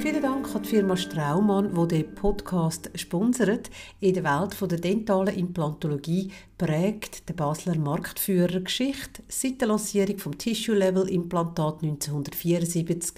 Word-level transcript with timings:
Vielen 0.00 0.22
Dank 0.22 0.54
an 0.54 0.62
die 0.62 0.68
Firma 0.68 0.96
Straumann, 0.96 1.74
die 1.74 1.88
den 2.02 2.14
Podcast 2.14 2.90
sponsert. 2.94 3.68
In 4.00 4.14
der 4.14 4.24
Welt 4.24 4.56
der 4.58 4.78
dentalen 4.78 5.36
Implantologie 5.36 6.32
prägt 6.56 7.28
der 7.28 7.34
Basler 7.34 7.76
Marktführer 7.76 8.60
Geschichte 8.60 9.22
seit 9.28 9.60
der 9.60 9.68
Lancierung 9.68 10.18
vom 10.18 10.38
Tissue-Level-Implantat 10.38 11.82
1974, 11.82 13.14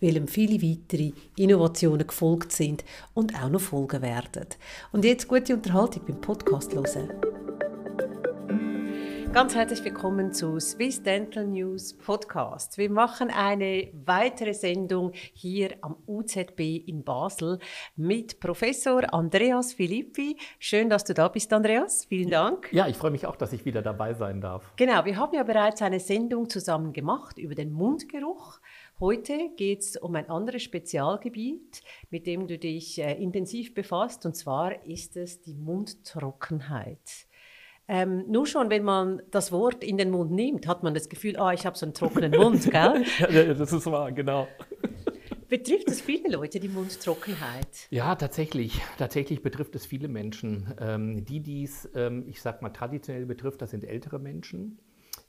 welchem 0.00 0.28
viele 0.28 0.62
weitere 0.62 1.12
Innovationen 1.36 2.06
gefolgt 2.06 2.52
sind 2.52 2.84
und 3.14 3.34
auch 3.34 3.48
noch 3.48 3.60
folgen 3.60 4.02
werden. 4.02 4.46
Und 4.92 5.06
jetzt 5.06 5.28
gute 5.28 5.54
Unterhaltung 5.54 6.02
beim 6.06 6.20
Podcast 6.20 6.74
hören. 6.74 7.08
Ganz 9.36 9.54
herzlich 9.54 9.84
willkommen 9.84 10.32
zu 10.32 10.58
Swiss 10.58 11.02
Dental 11.02 11.46
News 11.46 11.92
Podcast. 11.92 12.78
Wir 12.78 12.88
machen 12.88 13.28
eine 13.28 13.90
weitere 13.92 14.54
Sendung 14.54 15.12
hier 15.34 15.76
am 15.82 15.94
UZB 16.06 16.88
in 16.88 17.04
Basel 17.04 17.58
mit 17.96 18.40
Professor 18.40 19.12
Andreas 19.12 19.74
Filippi. 19.74 20.38
Schön, 20.58 20.88
dass 20.88 21.04
du 21.04 21.12
da 21.12 21.28
bist, 21.28 21.52
Andreas. 21.52 22.06
Vielen 22.06 22.30
Dank. 22.30 22.72
Ja, 22.72 22.88
ich 22.88 22.96
freue 22.96 23.10
mich 23.10 23.26
auch, 23.26 23.36
dass 23.36 23.52
ich 23.52 23.66
wieder 23.66 23.82
dabei 23.82 24.14
sein 24.14 24.40
darf. 24.40 24.72
Genau, 24.76 25.04
wir 25.04 25.18
haben 25.18 25.34
ja 25.34 25.42
bereits 25.42 25.82
eine 25.82 26.00
Sendung 26.00 26.48
zusammen 26.48 26.94
gemacht 26.94 27.36
über 27.36 27.54
den 27.54 27.72
Mundgeruch. 27.72 28.58
Heute 29.00 29.50
geht 29.58 29.80
es 29.80 29.98
um 29.98 30.14
ein 30.14 30.30
anderes 30.30 30.62
Spezialgebiet, 30.62 31.82
mit 32.08 32.26
dem 32.26 32.46
du 32.46 32.56
dich 32.56 32.98
äh, 33.02 33.22
intensiv 33.22 33.74
befasst, 33.74 34.24
und 34.24 34.34
zwar 34.34 34.86
ist 34.86 35.14
es 35.18 35.42
die 35.42 35.52
Mundtrockenheit. 35.52 37.26
Ähm, 37.88 38.24
nur 38.28 38.46
schon, 38.46 38.68
wenn 38.70 38.82
man 38.82 39.22
das 39.30 39.52
Wort 39.52 39.84
in 39.84 39.96
den 39.96 40.10
Mund 40.10 40.32
nimmt, 40.32 40.66
hat 40.66 40.82
man 40.82 40.92
das 40.92 41.08
Gefühl, 41.08 41.36
ah, 41.36 41.52
ich 41.52 41.66
habe 41.66 41.78
so 41.78 41.86
einen 41.86 41.94
trockenen 41.94 42.32
Mund, 42.32 42.64
gell? 42.70 43.04
ja, 43.30 43.54
das 43.54 43.72
ist 43.72 43.86
wahr, 43.86 44.10
genau. 44.10 44.48
Betrifft 45.48 45.88
es 45.88 46.00
viele 46.00 46.28
Leute, 46.28 46.58
die 46.58 46.68
Mundtrockenheit? 46.68 47.86
Ja, 47.90 48.16
tatsächlich. 48.16 48.82
Tatsächlich 48.98 49.42
betrifft 49.42 49.76
es 49.76 49.86
viele 49.86 50.08
Menschen. 50.08 50.74
Ähm, 50.80 51.24
die, 51.24 51.40
die 51.40 51.62
es, 51.62 51.88
ähm, 51.94 52.24
ich 52.26 52.42
sag 52.42 52.62
mal, 52.62 52.70
traditionell 52.70 53.26
betrifft, 53.26 53.62
das 53.62 53.70
sind 53.70 53.84
ältere 53.84 54.18
Menschen. 54.18 54.80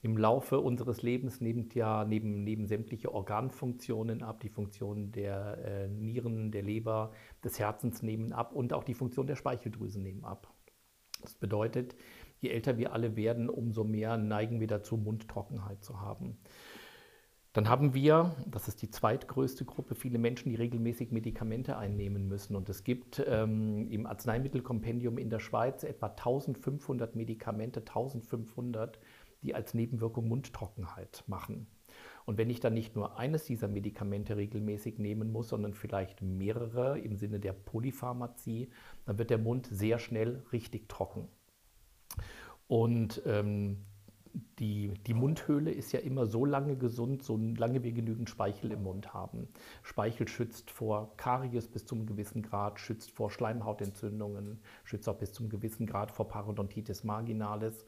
Im 0.02 0.18
Laufe 0.18 0.60
unseres 0.60 1.04
Lebens 1.04 1.40
nimmt 1.40 1.76
ja 1.76 2.04
neben, 2.04 2.44
neben 2.44 2.66
sämtliche 2.66 3.14
Organfunktionen 3.14 4.24
ab, 4.24 4.40
die 4.40 4.50
Funktionen 4.50 5.12
der 5.12 5.58
äh, 5.64 5.88
Nieren, 5.88 6.52
der 6.52 6.64
Leber, 6.64 7.12
des 7.44 7.60
Herzens 7.60 8.02
nehmen 8.02 8.34
ab 8.34 8.54
und 8.54 8.74
auch 8.74 8.84
die 8.84 8.96
Funktion 8.96 9.28
der 9.28 9.36
Speicheldrüse 9.36 10.02
nehmen 10.02 10.24
ab. 10.24 10.52
Das 11.22 11.36
bedeutet, 11.36 11.96
je 12.40 12.50
älter 12.50 12.78
wir 12.78 12.94
alle 12.94 13.16
werden, 13.16 13.50
umso 13.50 13.84
mehr 13.84 14.18
neigen 14.18 14.60
wir 14.60 14.68
dazu, 14.68 14.98
Mundtrockenheit 14.98 15.84
zu 15.84 16.02
haben. 16.02 16.38
Dann 17.58 17.70
haben 17.70 17.96
wir, 17.96 18.36
das 18.46 18.68
ist 18.68 18.84
die 18.84 18.92
zweitgrößte 18.92 19.66
Gruppe, 19.66 19.96
viele 19.96 20.20
Menschen, 20.20 20.50
die 20.50 20.56
regelmäßig 20.56 21.12
Medikamente 21.12 21.76
einnehmen 21.76 22.28
müssen. 22.28 22.56
Und 22.56 22.70
es 22.70 22.84
gibt 22.84 23.24
ähm, 23.26 23.90
im 23.90 24.06
Arzneimittelkompendium 24.06 25.18
in 25.18 25.32
der 25.32 25.40
Schweiz 25.40 25.84
etwa 25.84 26.06
1500 26.06 27.16
Medikamente, 27.16 27.80
1500, 27.80 29.00
die 29.42 29.56
als 29.56 29.74
Nebenwirkung 29.74 30.28
Mundtrockenheit 30.28 31.24
machen. 31.26 31.66
Und 32.26 32.38
wenn 32.38 32.52
ich 32.52 32.60
dann 32.60 32.76
nicht 32.76 32.96
nur 32.96 33.18
eines 33.18 33.46
dieser 33.46 33.68
Medikamente 33.68 34.38
regelmäßig 34.38 35.00
nehmen 35.00 35.32
muss, 35.32 35.50
sondern 35.50 35.74
vielleicht 35.74 36.22
mehrere 36.22 37.00
im 37.00 37.16
Sinne 37.16 37.40
der 37.40 37.54
Polypharmazie, 37.54 38.70
dann 39.06 39.18
wird 39.18 39.30
der 39.30 39.38
Mund 39.40 39.68
sehr 39.72 39.98
schnell 39.98 40.44
richtig 40.52 40.90
trocken. 40.90 41.28
Und 42.68 43.22
ähm, 43.26 43.86
die, 44.60 44.94
die 45.06 45.14
Mundhöhle 45.14 45.72
ist 45.72 45.92
ja 45.92 46.00
immer 46.00 46.26
so 46.26 46.46
lange 46.46 46.76
gesund, 46.76 47.24
solange 47.24 47.84
wir 47.84 47.92
genügend 47.92 48.30
Speichel 48.30 48.72
im 48.72 48.84
Mund 48.84 49.14
haben. 49.14 49.48
Speichel 49.84 50.28
schützt 50.28 50.72
vor 50.72 51.16
Karies 51.18 51.68
bis 51.68 51.86
zum 51.86 52.06
gewissen 52.06 52.42
Grad, 52.42 52.80
schützt 52.80 53.12
vor 53.12 53.32
Schleimhautentzündungen, 53.32 54.60
schützt 54.84 55.08
auch 55.10 55.18
bis 55.18 55.34
zum 55.34 55.50
gewissen 55.50 55.86
Grad 55.86 56.12
vor 56.12 56.28
Parodontitis 56.28 57.04
marginalis. 57.04 57.86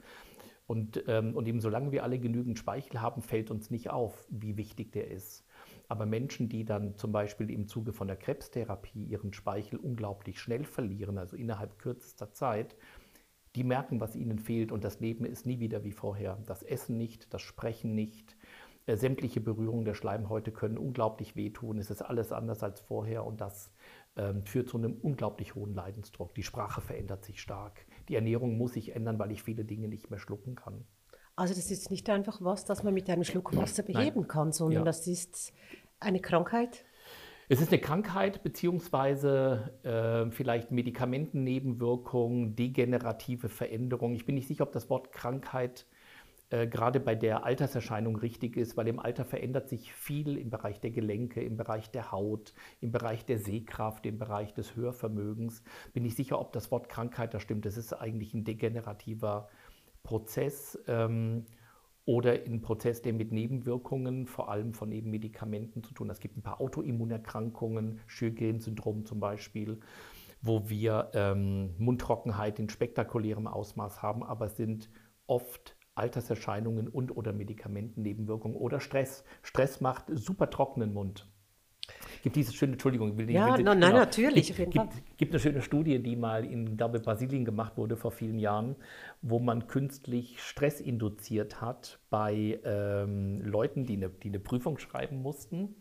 Und, 0.67 1.03
ähm, 1.07 1.35
und 1.35 1.47
eben 1.47 1.61
solange 1.61 1.91
wir 1.91 2.03
alle 2.03 2.19
genügend 2.19 2.59
Speichel 2.59 3.01
haben, 3.01 3.23
fällt 3.23 3.49
uns 3.49 3.71
nicht 3.71 3.89
auf, 3.89 4.27
wie 4.29 4.55
wichtig 4.55 4.91
der 4.91 5.09
ist. 5.09 5.43
Aber 5.87 6.05
Menschen, 6.05 6.47
die 6.47 6.63
dann 6.63 6.95
zum 6.95 7.11
Beispiel 7.11 7.49
im 7.49 7.67
Zuge 7.67 7.91
von 7.91 8.07
der 8.07 8.17
Krebstherapie 8.17 9.05
ihren 9.05 9.33
Speichel 9.33 9.79
unglaublich 9.79 10.39
schnell 10.39 10.63
verlieren, 10.63 11.17
also 11.17 11.35
innerhalb 11.35 11.79
kürzester 11.79 12.31
Zeit, 12.33 12.75
die 13.55 13.63
merken, 13.63 13.99
was 13.99 14.15
ihnen 14.15 14.39
fehlt 14.39 14.71
und 14.71 14.83
das 14.83 14.99
Leben 14.99 15.25
ist 15.25 15.45
nie 15.45 15.59
wieder 15.59 15.83
wie 15.83 15.91
vorher. 15.91 16.37
Das 16.45 16.63
Essen 16.63 16.97
nicht, 16.97 17.33
das 17.33 17.41
Sprechen 17.41 17.95
nicht, 17.95 18.35
äh, 18.85 18.95
sämtliche 18.95 19.41
Berührungen 19.41 19.85
der 19.85 19.93
Schleimhäute 19.93 20.51
können 20.51 20.77
unglaublich 20.77 21.35
wehtun. 21.35 21.77
Es 21.77 21.89
ist 21.89 22.01
alles 22.01 22.31
anders 22.31 22.63
als 22.63 22.79
vorher 22.79 23.25
und 23.25 23.41
das 23.41 23.71
ähm, 24.15 24.43
führt 24.45 24.69
zu 24.69 24.77
einem 24.77 24.93
unglaublich 24.93 25.55
hohen 25.55 25.73
Leidensdruck. 25.73 26.33
Die 26.33 26.43
Sprache 26.43 26.81
verändert 26.81 27.23
sich 27.23 27.41
stark. 27.41 27.85
Die 28.07 28.15
Ernährung 28.15 28.57
muss 28.57 28.73
sich 28.73 28.95
ändern, 28.95 29.19
weil 29.19 29.31
ich 29.31 29.43
viele 29.43 29.65
Dinge 29.65 29.87
nicht 29.87 30.09
mehr 30.09 30.19
schlucken 30.19 30.55
kann. 30.55 30.85
Also 31.35 31.53
das 31.53 31.71
ist 31.71 31.89
nicht 31.89 32.09
einfach 32.09 32.41
was, 32.41 32.65
das 32.65 32.83
man 32.83 32.93
mit 32.93 33.09
einem 33.09 33.23
Schluck 33.23 33.55
Wasser 33.55 33.83
beheben 33.83 34.21
Nein. 34.21 34.27
kann, 34.27 34.51
sondern 34.51 34.81
ja. 34.81 34.85
das 34.85 35.07
ist 35.07 35.53
eine 35.99 36.19
Krankheit? 36.19 36.83
Es 37.51 37.61
ist 37.61 37.71
eine 37.71 37.81
Krankheit 37.81 38.43
beziehungsweise 38.43 39.73
äh, 39.81 40.29
vielleicht 40.29 40.69
Medikamentennebenwirkungen, 40.69 42.55
degenerative 42.55 43.49
Veränderungen. 43.49 44.13
Ich 44.13 44.27
bin 44.27 44.35
nicht 44.35 44.47
sicher, 44.47 44.65
ob 44.65 44.71
das 44.71 44.87
Wort 44.91 45.11
Krankheit 45.11 45.87
äh, 46.51 46.67
gerade 46.67 46.99
bei 46.99 47.15
der 47.15 47.45
Alterserscheinung 47.45 48.17
richtig 48.17 48.55
ist, 48.55 48.77
weil 48.77 48.87
im 48.87 48.99
Alter 48.99 49.25
verändert 49.25 49.67
sich 49.67 49.91
viel 49.95 50.37
im 50.37 50.51
Bereich 50.51 50.79
der 50.79 50.91
Gelenke, 50.91 51.41
im 51.41 51.57
Bereich 51.57 51.89
der 51.89 52.11
Haut, 52.11 52.53
im 52.81 52.91
Bereich 52.91 53.25
der 53.25 53.39
Sehkraft, 53.39 54.05
im 54.05 54.19
Bereich 54.19 54.53
des 54.53 54.75
Hörvermögens. 54.75 55.63
Bin 55.91 56.05
ich 56.05 56.13
sicher, 56.13 56.39
ob 56.39 56.53
das 56.53 56.69
Wort 56.69 56.87
Krankheit 56.87 57.33
da 57.33 57.39
stimmt. 57.39 57.65
Das 57.65 57.77
ist 57.77 57.93
eigentlich 57.93 58.35
ein 58.35 58.43
degenerativer 58.43 59.49
Prozess. 60.03 60.77
Ähm, 60.87 61.47
oder 62.09 62.31
ein 62.31 62.59
Prozess, 62.63 63.03
der 63.03 63.13
mit 63.13 63.31
Nebenwirkungen, 63.31 64.25
vor 64.25 64.49
allem 64.49 64.73
von 64.73 64.91
eben 64.91 65.11
Medikamenten 65.11 65.83
zu 65.83 65.93
tun 65.93 66.09
hat. 66.09 66.15
Es 66.15 66.19
gibt 66.19 66.37
ein 66.37 66.41
paar 66.41 66.59
Autoimmunerkrankungen, 66.59 68.01
Sjogren-Syndrom 68.07 69.05
zum 69.05 69.19
Beispiel, 69.19 69.79
wo 70.41 70.67
wir 70.67 71.11
ähm, 71.13 71.75
Mundtrockenheit 71.77 72.57
in 72.57 72.67
spektakulärem 72.67 73.45
Ausmaß 73.45 74.01
haben, 74.01 74.23
aber 74.23 74.47
es 74.47 74.57
sind 74.57 74.89
oft 75.27 75.77
Alterserscheinungen 75.93 76.87
und 76.87 77.15
oder 77.15 77.31
Medikamentennebenwirkungen 77.31 78.57
oder 78.57 78.79
Stress. 78.79 79.23
Stress 79.43 79.79
macht 79.79 80.05
super 80.09 80.49
trockenen 80.49 80.93
Mund 80.93 81.29
gibt 82.21 82.35
diese 82.35 82.53
schöne, 82.53 82.73
Entschuldigung, 82.73 83.17
will 83.17 83.29
ja, 83.29 83.57
will, 83.57 83.63
nein, 83.63 83.79
genau, 83.79 83.91
natürlich. 83.91 84.55
Gibt, 84.55 84.71
gibt, 84.71 85.17
gibt 85.17 85.33
eine 85.33 85.39
schöne 85.39 85.61
Studie, 85.61 85.99
die 86.01 86.15
mal 86.15 86.45
in, 86.45 86.77
glaube 86.77 86.99
Brasilien 86.99 87.45
gemacht 87.45 87.77
wurde 87.77 87.95
vor 87.95 88.11
vielen 88.11 88.39
Jahren, 88.39 88.75
wo 89.21 89.39
man 89.39 89.67
künstlich 89.67 90.41
Stress 90.41 90.81
induziert 90.81 91.61
hat 91.61 91.99
bei 92.09 92.59
ähm, 92.63 93.41
Leuten, 93.41 93.85
die 93.85 93.93
eine, 93.93 94.09
die 94.09 94.29
eine 94.29 94.39
Prüfung 94.39 94.77
schreiben 94.77 95.21
mussten. 95.21 95.75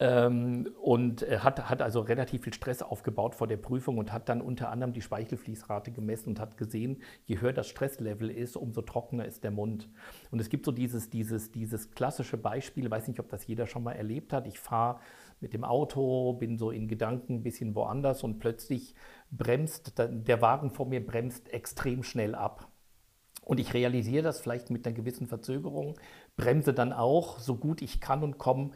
Ähm, 0.00 0.72
und 0.80 1.22
hat, 1.22 1.68
hat 1.68 1.82
also 1.82 2.00
relativ 2.00 2.44
viel 2.44 2.54
Stress 2.54 2.82
aufgebaut 2.82 3.34
vor 3.34 3.48
der 3.48 3.56
Prüfung 3.56 3.98
und 3.98 4.12
hat 4.12 4.28
dann 4.28 4.40
unter 4.40 4.70
anderem 4.70 4.92
die 4.92 5.00
Speichelfließrate 5.02 5.90
gemessen 5.90 6.30
und 6.30 6.40
hat 6.40 6.56
gesehen, 6.56 7.02
je 7.26 7.40
höher 7.40 7.52
das 7.52 7.66
Stresslevel 7.66 8.30
ist, 8.30 8.56
umso 8.56 8.82
trockener 8.82 9.24
ist 9.24 9.42
der 9.42 9.50
Mund. 9.50 9.88
Und 10.30 10.40
es 10.40 10.50
gibt 10.50 10.66
so 10.66 10.70
dieses, 10.70 11.10
dieses, 11.10 11.50
dieses 11.50 11.90
klassische 11.90 12.36
Beispiel, 12.36 12.84
ich 12.84 12.90
weiß 12.92 13.08
nicht, 13.08 13.18
ob 13.18 13.28
das 13.28 13.48
jeder 13.48 13.66
schon 13.66 13.82
mal 13.82 13.94
erlebt 13.94 14.32
hat. 14.32 14.46
Ich 14.46 14.60
fahre 14.60 15.00
mit 15.40 15.52
dem 15.52 15.64
Auto, 15.64 16.32
bin 16.34 16.58
so 16.58 16.70
in 16.70 16.88
Gedanken 16.88 17.36
ein 17.36 17.42
bisschen 17.42 17.74
woanders 17.74 18.22
und 18.22 18.38
plötzlich 18.38 18.94
bremst, 19.30 19.94
der 19.98 20.42
Wagen 20.42 20.70
vor 20.70 20.86
mir 20.86 21.04
bremst 21.04 21.52
extrem 21.52 22.02
schnell 22.02 22.34
ab. 22.34 22.68
Und 23.44 23.60
ich 23.60 23.72
realisiere 23.72 24.22
das 24.22 24.40
vielleicht 24.40 24.70
mit 24.70 24.86
einer 24.86 24.94
gewissen 24.94 25.26
Verzögerung, 25.26 25.94
bremse 26.36 26.74
dann 26.74 26.92
auch 26.92 27.38
so 27.38 27.56
gut 27.56 27.80
ich 27.80 28.00
kann 28.00 28.22
und 28.22 28.36
komme 28.36 28.72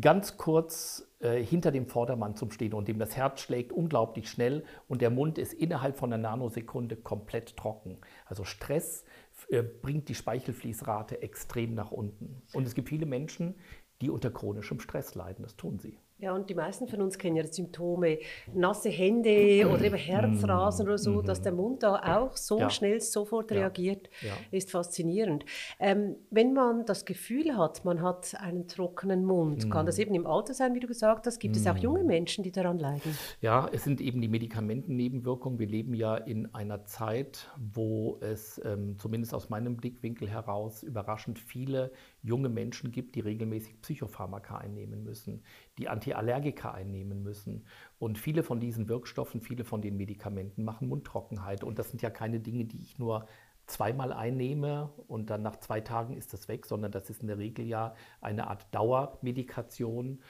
ganz 0.00 0.36
kurz 0.38 1.06
äh, 1.20 1.42
hinter 1.42 1.70
dem 1.70 1.86
Vordermann 1.86 2.34
zum 2.34 2.50
Stehen 2.50 2.72
und 2.72 2.88
dem 2.88 2.98
das 2.98 3.16
Herz 3.16 3.40
schlägt 3.40 3.72
unglaublich 3.72 4.28
schnell 4.28 4.64
und 4.88 5.02
der 5.02 5.10
Mund 5.10 5.38
ist 5.38 5.52
innerhalb 5.52 5.98
von 5.98 6.12
einer 6.12 6.22
Nanosekunde 6.22 6.96
komplett 6.96 7.56
trocken. 7.56 7.98
Also 8.24 8.44
Stress 8.44 9.04
äh, 9.50 9.62
bringt 9.62 10.08
die 10.08 10.14
Speichelfließrate 10.14 11.20
extrem 11.20 11.74
nach 11.74 11.90
unten. 11.90 12.42
Und 12.54 12.66
es 12.66 12.74
gibt 12.74 12.88
viele 12.88 13.06
Menschen, 13.06 13.54
die 14.02 14.10
unter 14.10 14.30
chronischem 14.30 14.80
Stress 14.80 15.14
leiden. 15.14 15.44
Das 15.44 15.56
tun 15.56 15.78
sie. 15.78 16.01
Ja, 16.22 16.32
und 16.36 16.48
die 16.48 16.54
meisten 16.54 16.86
von 16.86 17.02
uns 17.02 17.18
kennen 17.18 17.34
ja 17.34 17.42
die 17.42 17.52
Symptome, 17.52 18.18
nasse 18.54 18.90
Hände 18.90 19.66
oder 19.68 19.82
eben 19.82 19.96
Herzrasen 19.96 20.86
oder 20.86 20.96
so, 20.96 21.20
dass 21.20 21.42
der 21.42 21.50
Mund 21.50 21.82
da 21.82 21.96
auch 22.16 22.36
so 22.36 22.60
ja. 22.60 22.70
schnell 22.70 23.00
sofort 23.00 23.50
ja. 23.50 23.56
reagiert, 23.56 24.08
ja. 24.20 24.32
ist 24.52 24.70
faszinierend. 24.70 25.44
Ähm, 25.80 26.14
wenn 26.30 26.52
man 26.52 26.86
das 26.86 27.06
Gefühl 27.06 27.56
hat, 27.56 27.84
man 27.84 28.02
hat 28.02 28.36
einen 28.40 28.68
trockenen 28.68 29.24
Mund, 29.24 29.66
mm. 29.66 29.70
kann 29.70 29.84
das 29.84 29.98
eben 29.98 30.14
im 30.14 30.24
Alter 30.24 30.54
sein, 30.54 30.76
wie 30.76 30.80
du 30.80 30.86
gesagt 30.86 31.26
hast, 31.26 31.40
gibt 31.40 31.56
mm. 31.56 31.58
es 31.58 31.66
auch 31.66 31.76
junge 31.76 32.04
Menschen, 32.04 32.44
die 32.44 32.52
daran 32.52 32.78
leiden? 32.78 33.18
Ja, 33.40 33.68
es 33.72 33.82
sind 33.82 34.00
eben 34.00 34.20
die 34.20 34.28
Medikamentennebenwirkungen. 34.28 35.58
Wir 35.58 35.66
leben 35.66 35.92
ja 35.92 36.14
in 36.14 36.54
einer 36.54 36.84
Zeit, 36.84 37.50
wo 37.58 38.18
es 38.20 38.60
ähm, 38.64 38.96
zumindest 38.96 39.34
aus 39.34 39.50
meinem 39.50 39.76
Blickwinkel 39.76 40.30
heraus 40.30 40.84
überraschend 40.84 41.40
viele 41.40 41.90
junge 42.22 42.48
Menschen 42.48 42.92
gibt, 42.92 43.16
die 43.16 43.20
regelmäßig 43.20 43.80
Psychopharmaka 43.82 44.58
einnehmen 44.58 45.02
müssen, 45.02 45.42
die 45.78 45.88
Antiallergika 45.88 46.70
einnehmen 46.70 47.22
müssen. 47.22 47.64
Und 47.98 48.18
viele 48.18 48.42
von 48.42 48.60
diesen 48.60 48.88
Wirkstoffen, 48.88 49.40
viele 49.40 49.64
von 49.64 49.80
den 49.80 49.96
Medikamenten 49.96 50.64
machen 50.64 50.88
Mundtrockenheit. 50.88 51.64
Und 51.64 51.78
das 51.78 51.90
sind 51.90 52.02
ja 52.02 52.10
keine 52.10 52.40
Dinge, 52.40 52.64
die 52.64 52.80
ich 52.80 52.98
nur 52.98 53.26
zweimal 53.66 54.12
einnehme 54.12 54.92
und 55.06 55.30
dann 55.30 55.42
nach 55.42 55.56
zwei 55.56 55.80
Tagen 55.80 56.16
ist 56.16 56.32
das 56.32 56.48
weg, 56.48 56.66
sondern 56.66 56.92
das 56.92 57.08
ist 57.10 57.22
in 57.22 57.28
der 57.28 57.38
Regel 57.38 57.66
ja 57.66 57.94
eine 58.20 58.48
Art 58.48 58.66
Dauermedikation. 58.74 60.20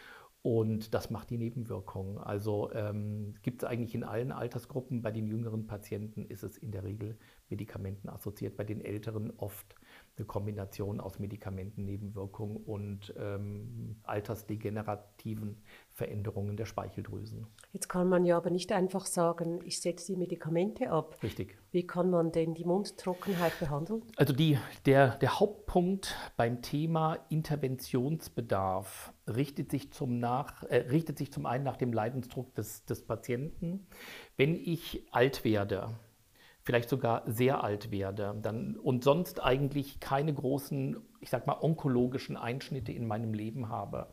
Und 0.42 0.92
das 0.92 1.08
macht 1.10 1.30
die 1.30 1.38
Nebenwirkungen. 1.38 2.18
Also 2.18 2.72
ähm, 2.72 3.34
gibt 3.42 3.62
es 3.62 3.68
eigentlich 3.68 3.94
in 3.94 4.02
allen 4.02 4.32
Altersgruppen. 4.32 5.00
Bei 5.00 5.12
den 5.12 5.28
jüngeren 5.28 5.68
Patienten 5.68 6.24
ist 6.24 6.42
es 6.42 6.58
in 6.58 6.72
der 6.72 6.82
Regel 6.82 7.16
Medikamenten 7.48 8.08
assoziiert, 8.08 8.56
bei 8.56 8.64
den 8.64 8.80
älteren 8.80 9.30
oft 9.36 9.76
eine 10.16 10.26
Kombination 10.26 11.00
aus 11.00 11.18
Medikamentennebenwirkungen 11.18 12.56
und 12.58 13.14
ähm, 13.16 13.96
altersdegenerativen 14.02 15.62
Veränderungen 15.90 16.56
der 16.56 16.66
Speicheldrüsen. 16.66 17.46
Jetzt 17.72 17.88
kann 17.88 18.08
man 18.08 18.26
ja 18.26 18.36
aber 18.36 18.50
nicht 18.50 18.72
einfach 18.72 19.06
sagen, 19.06 19.60
ich 19.64 19.80
setze 19.80 20.12
die 20.12 20.18
Medikamente 20.18 20.90
ab. 20.90 21.16
Richtig. 21.22 21.58
Wie 21.70 21.86
kann 21.86 22.10
man 22.10 22.30
denn 22.30 22.54
die 22.54 22.64
Mundtrockenheit 22.64 23.58
behandeln? 23.58 24.02
Also 24.16 24.34
die, 24.34 24.58
der, 24.84 25.16
der 25.16 25.40
Hauptpunkt 25.40 26.14
beim 26.36 26.60
Thema 26.60 27.18
Interventionsbedarf 27.30 29.14
richtet 29.26 29.70
sich 29.70 29.92
zum, 29.92 30.18
nach, 30.18 30.62
äh, 30.64 30.88
richtet 30.90 31.16
sich 31.16 31.32
zum 31.32 31.46
einen 31.46 31.64
nach 31.64 31.78
dem 31.78 31.92
Leidensdruck 31.92 32.54
des, 32.54 32.84
des 32.84 33.06
Patienten. 33.06 33.86
Wenn 34.36 34.54
ich 34.54 35.06
alt 35.10 35.44
werde, 35.44 35.88
vielleicht 36.62 36.88
sogar 36.88 37.22
sehr 37.26 37.62
alt 37.64 37.90
werde 37.90 38.34
dann, 38.40 38.76
und 38.76 39.04
sonst 39.04 39.42
eigentlich 39.42 40.00
keine 40.00 40.32
großen, 40.32 40.96
ich 41.20 41.30
sag 41.30 41.46
mal, 41.46 41.58
onkologischen 41.60 42.36
Einschnitte 42.36 42.92
in 42.92 43.06
meinem 43.06 43.34
Leben 43.34 43.68
habe, 43.68 44.08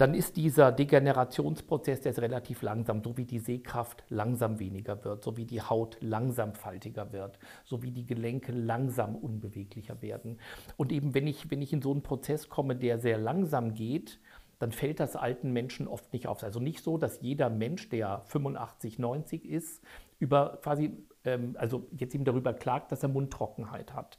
dann 0.00 0.14
ist 0.14 0.38
dieser 0.38 0.72
Degenerationsprozess, 0.72 2.00
der 2.00 2.12
ist 2.12 2.22
relativ 2.22 2.62
langsam, 2.62 3.02
so 3.04 3.18
wie 3.18 3.26
die 3.26 3.38
Sehkraft 3.38 4.02
langsam 4.08 4.58
weniger 4.58 5.04
wird, 5.04 5.22
so 5.22 5.36
wie 5.36 5.44
die 5.44 5.60
Haut 5.60 5.98
langsam 6.00 6.54
faltiger 6.54 7.12
wird, 7.12 7.38
so 7.66 7.82
wie 7.82 7.90
die 7.90 8.06
Gelenke 8.06 8.52
langsam 8.52 9.14
unbeweglicher 9.14 10.00
werden. 10.00 10.40
Und 10.78 10.90
eben 10.90 11.12
wenn 11.12 11.26
ich, 11.26 11.50
wenn 11.50 11.60
ich 11.60 11.74
in 11.74 11.82
so 11.82 11.90
einen 11.90 12.02
Prozess 12.02 12.48
komme, 12.48 12.76
der 12.76 12.98
sehr 12.98 13.18
langsam 13.18 13.74
geht, 13.74 14.20
dann 14.58 14.72
fällt 14.72 15.00
das 15.00 15.16
alten 15.16 15.52
Menschen 15.52 15.86
oft 15.86 16.12
nicht 16.14 16.26
auf. 16.26 16.42
Also 16.42 16.60
nicht 16.60 16.82
so, 16.82 16.96
dass 16.96 17.20
jeder 17.20 17.50
Mensch, 17.50 17.90
der 17.90 18.22
85, 18.26 18.98
90 18.98 19.44
ist, 19.44 19.82
über 20.18 20.60
quasi, 20.62 20.96
ähm, 21.24 21.56
also 21.58 21.88
jetzt 21.96 22.14
eben 22.14 22.24
darüber 22.24 22.52
klagt, 22.52 22.92
dass 22.92 23.02
er 23.02 23.08
Mundtrockenheit 23.08 23.94
hat. 23.94 24.18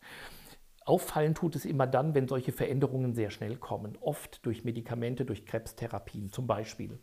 Auffallen 0.83 1.35
tut 1.35 1.55
es 1.55 1.65
immer 1.65 1.85
dann, 1.85 2.15
wenn 2.15 2.27
solche 2.27 2.51
Veränderungen 2.51 3.13
sehr 3.13 3.29
schnell 3.29 3.55
kommen, 3.55 3.97
oft 4.01 4.45
durch 4.45 4.63
Medikamente, 4.63 5.25
durch 5.25 5.45
Krebstherapien 5.45 6.31
zum 6.31 6.47
Beispiel. 6.47 6.99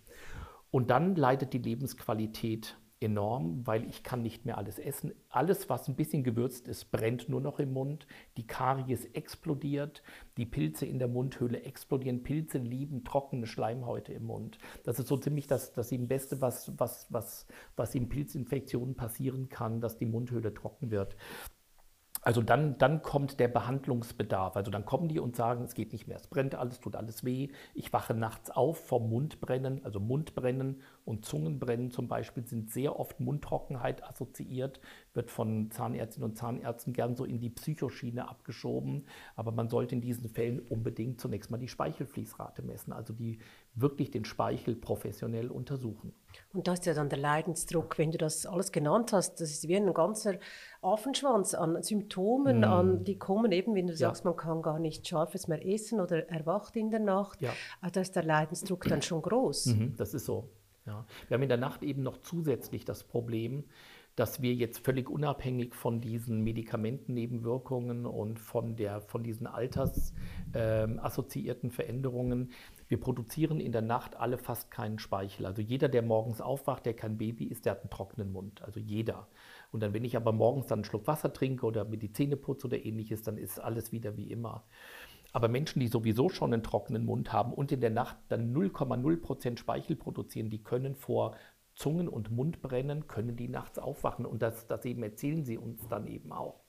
Und 0.70 0.90
dann 0.90 1.14
leidet 1.14 1.52
die 1.52 1.58
Lebensqualität 1.58 2.76
enorm, 3.00 3.66
weil 3.66 3.84
ich 3.88 4.02
kann 4.02 4.22
nicht 4.22 4.44
mehr 4.44 4.58
alles 4.58 4.78
essen. 4.78 5.12
Alles, 5.28 5.68
was 5.68 5.88
ein 5.88 5.94
bisschen 5.94 6.24
gewürzt 6.24 6.66
ist, 6.68 6.90
brennt 6.90 7.28
nur 7.28 7.40
noch 7.40 7.58
im 7.60 7.72
Mund. 7.72 8.06
Die 8.36 8.46
Karies 8.46 9.04
explodiert, 9.06 10.02
die 10.36 10.46
Pilze 10.46 10.86
in 10.86 10.98
der 10.98 11.08
Mundhöhle 11.08 11.62
explodieren. 11.62 12.22
Pilze 12.22 12.58
lieben 12.58 13.04
trockene 13.04 13.46
Schleimhäute 13.46 14.12
im 14.12 14.24
Mund. 14.24 14.58
Das 14.84 14.98
ist 14.98 15.08
so 15.08 15.16
ziemlich 15.16 15.46
das, 15.46 15.72
das 15.72 15.90
Beste, 15.90 16.40
was, 16.40 16.72
was, 16.78 17.06
was, 17.10 17.46
was 17.76 17.94
in 17.94 18.08
Pilzinfektionen 18.08 18.94
passieren 18.96 19.48
kann, 19.48 19.80
dass 19.80 19.98
die 19.98 20.06
Mundhöhle 20.06 20.52
trocken 20.52 20.90
wird. 20.90 21.16
Also 22.28 22.42
dann, 22.42 22.76
dann 22.76 23.00
kommt 23.00 23.40
der 23.40 23.48
Behandlungsbedarf. 23.48 24.54
Also 24.54 24.70
dann 24.70 24.84
kommen 24.84 25.08
die 25.08 25.18
und 25.18 25.34
sagen, 25.34 25.64
es 25.64 25.72
geht 25.72 25.94
nicht 25.94 26.08
mehr, 26.08 26.18
es 26.18 26.26
brennt 26.26 26.54
alles, 26.54 26.78
tut 26.78 26.94
alles 26.94 27.24
weh. 27.24 27.48
Ich 27.72 27.90
wache 27.94 28.12
nachts 28.12 28.50
auf 28.50 28.86
vom 28.86 29.08
Mundbrennen. 29.08 29.82
Also 29.82 29.98
Mundbrennen 29.98 30.82
und 31.06 31.24
Zungenbrennen 31.24 31.90
zum 31.90 32.06
Beispiel 32.06 32.46
sind 32.46 32.70
sehr 32.70 33.00
oft 33.00 33.18
Mundtrockenheit 33.18 34.04
assoziiert, 34.04 34.78
wird 35.14 35.30
von 35.30 35.70
Zahnärztinnen 35.70 36.28
und 36.28 36.36
Zahnärzten 36.36 36.92
gern 36.92 37.16
so 37.16 37.24
in 37.24 37.40
die 37.40 37.48
Psychoschiene 37.48 38.28
abgeschoben. 38.28 39.06
Aber 39.34 39.50
man 39.50 39.70
sollte 39.70 39.94
in 39.94 40.02
diesen 40.02 40.28
Fällen 40.28 40.60
unbedingt 40.60 41.22
zunächst 41.22 41.50
mal 41.50 41.56
die 41.56 41.68
Speichelfließrate 41.68 42.60
messen, 42.60 42.92
also 42.92 43.14
die 43.14 43.38
wirklich 43.74 44.10
den 44.10 44.26
Speichel 44.26 44.76
professionell 44.76 45.50
untersuchen. 45.50 46.12
Und 46.52 46.66
da 46.66 46.72
ist 46.72 46.86
ja 46.86 46.94
dann 46.94 47.08
der 47.08 47.18
Leidensdruck, 47.18 47.98
wenn 47.98 48.10
du 48.10 48.18
das 48.18 48.46
alles 48.46 48.72
genannt 48.72 49.12
hast, 49.12 49.40
das 49.40 49.50
ist 49.50 49.68
wie 49.68 49.76
ein 49.76 49.92
ganzer 49.92 50.34
Affenschwanz 50.82 51.54
an 51.54 51.82
Symptomen, 51.82 52.60
mm. 52.60 52.64
an, 52.64 53.04
die 53.04 53.18
kommen 53.18 53.52
eben, 53.52 53.74
wenn 53.74 53.86
du 53.86 53.92
ja. 53.92 53.98
sagst, 53.98 54.24
man 54.24 54.36
kann 54.36 54.62
gar 54.62 54.78
nicht 54.78 55.06
Scharfes 55.06 55.48
mehr 55.48 55.64
essen 55.66 56.00
oder 56.00 56.28
erwacht 56.28 56.76
in 56.76 56.90
der 56.90 57.00
Nacht. 57.00 57.40
Ja. 57.42 57.52
Also 57.80 57.94
da 57.94 58.00
ist 58.00 58.16
der 58.16 58.24
Leidensdruck 58.24 58.84
dann 58.84 59.02
schon 59.02 59.22
groß. 59.22 59.66
Mhm, 59.66 59.94
das 59.96 60.14
ist 60.14 60.24
so. 60.24 60.48
Ja. 60.86 61.04
Wir 61.28 61.34
haben 61.34 61.42
in 61.42 61.48
der 61.48 61.58
Nacht 61.58 61.82
eben 61.82 62.02
noch 62.02 62.18
zusätzlich 62.18 62.84
das 62.84 63.04
Problem, 63.04 63.64
dass 64.18 64.42
wir 64.42 64.52
jetzt 64.52 64.84
völlig 64.84 65.08
unabhängig 65.08 65.76
von 65.76 66.00
diesen 66.00 66.42
Medikamentennebenwirkungen 66.42 68.04
und 68.04 68.40
von, 68.40 68.74
der, 68.74 69.00
von 69.00 69.22
diesen 69.22 69.46
altersassoziierten 69.46 71.70
ähm, 71.70 71.74
Veränderungen, 71.74 72.50
wir 72.88 72.98
produzieren 72.98 73.60
in 73.60 73.72
der 73.72 73.82
Nacht 73.82 74.16
alle 74.16 74.38
fast 74.38 74.70
keinen 74.70 74.98
Speichel. 74.98 75.46
Also 75.46 75.60
jeder, 75.60 75.88
der 75.88 76.02
morgens 76.02 76.40
aufwacht, 76.40 76.86
der 76.86 76.94
kein 76.94 77.18
Baby 77.18 77.44
ist, 77.44 77.66
der 77.66 77.72
hat 77.72 77.82
einen 77.82 77.90
trockenen 77.90 78.32
Mund. 78.32 78.62
Also 78.62 78.80
jeder. 78.80 79.28
Und 79.70 79.82
dann, 79.82 79.92
wenn 79.92 80.04
ich 80.04 80.16
aber 80.16 80.32
morgens 80.32 80.66
dann 80.66 80.78
einen 80.78 80.84
Schluck 80.84 81.06
Wasser 81.06 81.32
trinke 81.32 81.66
oder 81.66 81.84
mir 81.84 81.98
die 81.98 82.12
Zähne 82.12 82.36
putze 82.36 82.66
oder 82.66 82.82
ähnliches, 82.84 83.22
dann 83.22 83.36
ist 83.36 83.60
alles 83.60 83.92
wieder 83.92 84.16
wie 84.16 84.30
immer. 84.30 84.64
Aber 85.32 85.48
Menschen, 85.48 85.80
die 85.80 85.88
sowieso 85.88 86.30
schon 86.30 86.54
einen 86.54 86.62
trockenen 86.62 87.04
Mund 87.04 87.32
haben 87.32 87.52
und 87.52 87.70
in 87.70 87.80
der 87.80 87.90
Nacht 87.90 88.16
dann 88.28 88.54
0,0% 88.54 89.58
Speichel 89.58 89.96
produzieren, 89.96 90.48
die 90.48 90.62
können 90.62 90.94
vor 90.94 91.36
Zungen- 91.74 92.08
und 92.08 92.30
Mundbrennen, 92.30 93.06
können 93.06 93.36
die 93.36 93.48
nachts 93.48 93.78
aufwachen. 93.78 94.24
Und 94.24 94.40
das, 94.40 94.66
das 94.66 94.84
eben 94.86 95.02
erzählen 95.02 95.44
sie 95.44 95.58
uns 95.58 95.86
dann 95.88 96.06
eben 96.06 96.32
auch. 96.32 96.64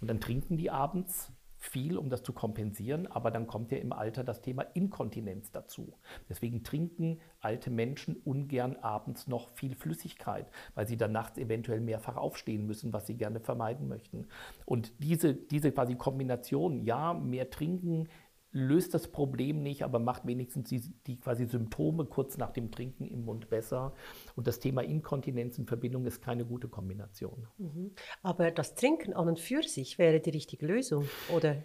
Und 0.00 0.08
dann 0.08 0.20
trinken 0.20 0.56
die 0.56 0.70
abends 0.70 1.32
viel, 1.66 1.96
um 1.96 2.10
das 2.10 2.22
zu 2.22 2.32
kompensieren, 2.32 3.06
aber 3.06 3.30
dann 3.30 3.46
kommt 3.46 3.72
ja 3.72 3.78
im 3.78 3.92
Alter 3.92 4.24
das 4.24 4.42
Thema 4.42 4.62
Inkontinenz 4.74 5.50
dazu. 5.50 5.94
Deswegen 6.28 6.64
trinken 6.64 7.20
alte 7.40 7.70
Menschen 7.70 8.16
ungern 8.24 8.76
abends 8.76 9.26
noch 9.26 9.50
viel 9.50 9.74
Flüssigkeit, 9.74 10.50
weil 10.74 10.86
sie 10.86 10.96
dann 10.96 11.12
nachts 11.12 11.38
eventuell 11.38 11.80
mehrfach 11.80 12.16
aufstehen 12.16 12.66
müssen, 12.66 12.92
was 12.92 13.06
sie 13.06 13.16
gerne 13.16 13.40
vermeiden 13.40 13.88
möchten. 13.88 14.26
Und 14.64 14.92
diese, 15.02 15.34
diese 15.34 15.72
quasi 15.72 15.94
Kombination, 15.94 16.84
ja, 16.84 17.14
mehr 17.14 17.50
trinken, 17.50 18.08
löst 18.56 18.94
das 18.94 19.08
Problem 19.08 19.62
nicht, 19.62 19.82
aber 19.82 19.98
macht 19.98 20.26
wenigstens 20.26 20.70
die, 20.70 20.80
die, 21.06 21.20
quasi 21.20 21.44
Symptome 21.44 22.06
kurz 22.06 22.38
nach 22.38 22.52
dem 22.52 22.70
Trinken 22.70 23.06
im 23.06 23.24
Mund 23.24 23.50
besser. 23.50 23.92
Und 24.34 24.46
das 24.46 24.60
Thema 24.60 24.82
Inkontinenz 24.82 25.58
in 25.58 25.66
Verbindung 25.66 26.06
ist 26.06 26.22
keine 26.22 26.46
gute 26.46 26.68
Kombination. 26.68 27.46
Mhm. 27.58 27.92
Aber 28.22 28.50
das 28.50 28.74
Trinken 28.74 29.12
an 29.12 29.28
und 29.28 29.38
für 29.38 29.62
sich 29.62 29.98
wäre 29.98 30.20
die 30.20 30.30
richtige 30.30 30.66
Lösung, 30.66 31.06
oder? 31.34 31.56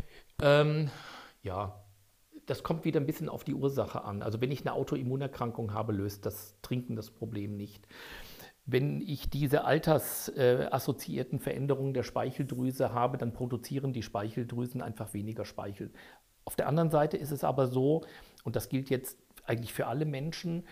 Ähm, 0.42 0.89
ja, 1.44 1.82
das 2.46 2.62
kommt 2.62 2.84
wieder 2.84 3.00
ein 3.00 3.06
bisschen 3.06 3.30
auf 3.30 3.46
die 3.46 3.56
Ursache 3.56 4.04
an. 4.04 4.22
Also 4.22 4.42
wenn 4.42 4.51
ich 4.51 4.62
eine 4.62 4.74
Autoimmunerkrankung 4.74 5.74
habe, 5.74 5.94
löst 5.94 6.25
das 6.25 6.58
Trinken 6.62 6.98
das 6.98 7.10
Problem 7.10 7.56
nicht. 7.56 7.88
Wenn 8.66 9.01
ich 9.01 9.30
diese 9.30 9.63
altersassoziierten 9.63 11.39
Veränderungen 11.39 11.94
der 11.94 12.04
Speicheldrüse 12.04 12.94
habe, 12.94 13.18
dann 13.18 13.34
produzieren 13.34 13.92
die 13.92 14.04
Speicheldrüsen 14.04 14.82
einfach 14.82 15.13
weniger 15.13 15.46
Speichel. 15.46 15.92
Auf 16.46 16.56
der 16.56 16.68
anderen 16.68 16.90
Seite 16.90 17.18
ist 17.18 17.32
es 17.32 17.44
aber 17.44 17.68
so, 17.68 18.06
und 18.44 18.56
das 18.56 18.70
gilt 18.70 18.90
jetzt 18.90 19.18
eigentlich 19.46 19.74
für 19.74 19.88
alle 19.88 20.06
Menschen, 20.06 20.64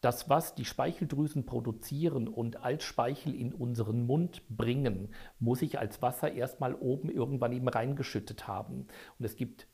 das, 0.00 0.28
was 0.28 0.54
die 0.54 0.64
Speicheldrüsen 0.64 1.44
produzieren 1.44 2.28
und 2.28 2.62
als 2.62 2.84
Speichel 2.84 3.34
in 3.34 3.52
unseren 3.52 4.06
Mund 4.06 4.42
bringen, 4.48 5.12
muss 5.40 5.62
ich 5.62 5.78
als 5.78 6.00
Wasser 6.02 6.32
erstmal 6.32 6.74
oben 6.74 7.10
irgendwann 7.10 7.52
eben 7.52 7.68
reingeschüttet 7.68 8.46
haben. 8.46 8.86
Und 9.18 9.24
es 9.24 9.34
gibt 9.34 9.66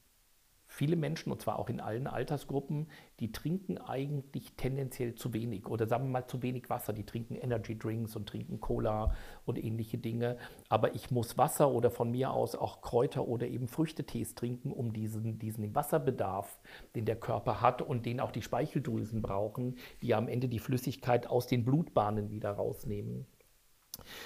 viele 0.75 0.97
Menschen, 0.97 1.31
und 1.31 1.41
zwar 1.41 1.59
auch 1.59 1.69
in 1.69 1.81
allen 1.81 2.07
Altersgruppen, 2.07 2.89
die 3.21 3.31
trinken 3.31 3.79
eigentlich 3.79 4.57
tendenziell 4.57 5.15
zu 5.15 5.33
wenig 5.33 5.69
oder 5.69 5.87
sagen 5.87 6.07
wir 6.07 6.11
mal 6.11 6.27
zu 6.27 6.43
wenig 6.43 6.69
Wasser. 6.69 6.93
Die 6.93 7.07
trinken 7.07 7.37
Energy 7.37 7.79
Drinks 7.79 8.17
und 8.17 8.29
trinken 8.29 8.61
Cola 8.61 9.15
und 9.47 9.63
ähnliche 9.63 9.99
Dinge. 9.99 10.37
Aber 10.69 10.95
ich 10.95 11.11
muss 11.13 11.39
Wasser 11.39 11.71
oder 11.71 11.91
von 11.91 12.11
mir 12.11 12.33
aus 12.33 12.57
auch 12.57 12.83
Kräuter 12.83 13.29
oder 13.29 13.47
eben 13.47 13.69
Früchtetees 13.69 14.35
trinken, 14.35 14.73
um 14.73 14.93
diesen, 14.93 15.39
diesen 15.39 15.75
Wasserbedarf, 15.75 16.59
den 16.97 17.05
der 17.05 17.17
Körper 17.17 17.61
hat 17.61 17.81
und 17.81 18.05
den 18.05 18.19
auch 18.19 18.33
die 18.33 18.43
Speicheldrüsen 18.43 19.23
brauchen, 19.23 19.77
die 20.03 20.15
am 20.15 20.27
Ende 20.27 20.49
die 20.49 20.59
Flüssigkeit 20.59 21.29
aus 21.29 21.47
den 21.47 21.65
Blutbahnen 21.65 22.31
wieder 22.31 22.51
rausnehmen. 22.51 23.27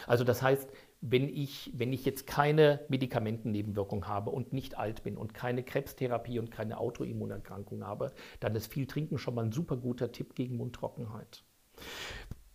Also 0.06 0.24
das 0.24 0.42
heißt, 0.42 0.70
wenn 1.00 1.28
ich, 1.28 1.70
wenn 1.74 1.92
ich 1.92 2.04
jetzt 2.04 2.26
keine 2.26 2.80
Medikamentennebenwirkung 2.88 4.06
habe 4.08 4.30
und 4.30 4.52
nicht 4.52 4.76
alt 4.76 5.04
bin 5.04 5.16
und 5.16 5.32
keine 5.32 5.62
Krebstherapie 5.62 6.38
und 6.38 6.50
keine 6.50 6.78
Autoimmunerkrankung 6.78 7.84
habe, 7.84 8.12
dann 8.40 8.54
ist 8.56 8.72
viel 8.72 8.86
Trinken 8.86 9.18
schon 9.18 9.34
mal 9.34 9.44
ein 9.44 9.52
super 9.52 9.76
guter 9.76 10.10
Tipp 10.10 10.34
gegen 10.34 10.56
Mundtrockenheit. 10.56 11.44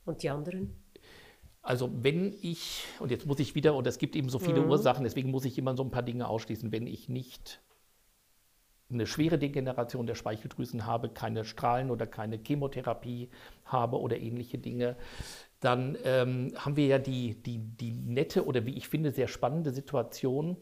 Und 0.05 0.23
die 0.23 0.29
anderen? 0.29 0.75
Also 1.61 1.89
wenn 1.93 2.33
ich, 2.41 2.83
und 2.99 3.11
jetzt 3.11 3.25
muss 3.25 3.39
ich 3.39 3.55
wieder, 3.55 3.75
und 3.75 3.87
es 3.87 3.97
gibt 3.97 4.17
eben 4.17 4.27
so 4.27 4.39
viele 4.39 4.61
mhm. 4.61 4.69
Ursachen, 4.69 5.05
deswegen 5.05 5.31
muss 5.31 5.45
ich 5.45 5.57
immer 5.57 5.77
so 5.77 5.83
ein 5.83 5.91
paar 5.91 6.03
Dinge 6.03 6.27
ausschließen, 6.27 6.73
wenn 6.73 6.87
ich 6.87 7.07
nicht 7.07 7.61
eine 8.91 9.07
schwere 9.07 9.37
Degeneration 9.37 10.05
der 10.05 10.15
Speicheldrüsen 10.15 10.85
habe, 10.85 11.09
keine 11.09 11.45
Strahlen 11.45 11.89
oder 11.89 12.05
keine 12.05 12.37
Chemotherapie 12.37 13.29
habe 13.63 13.99
oder 13.99 14.19
ähnliche 14.19 14.57
Dinge, 14.57 14.97
dann 15.63 15.97
ähm, 16.03 16.53
haben 16.55 16.75
wir 16.75 16.87
ja 16.87 16.99
die, 16.99 17.41
die, 17.41 17.59
die 17.59 17.91
nette 17.91 18.45
oder 18.45 18.65
wie 18.65 18.75
ich 18.77 18.87
finde 18.87 19.11
sehr 19.11 19.27
spannende 19.27 19.71
Situation, 19.71 20.57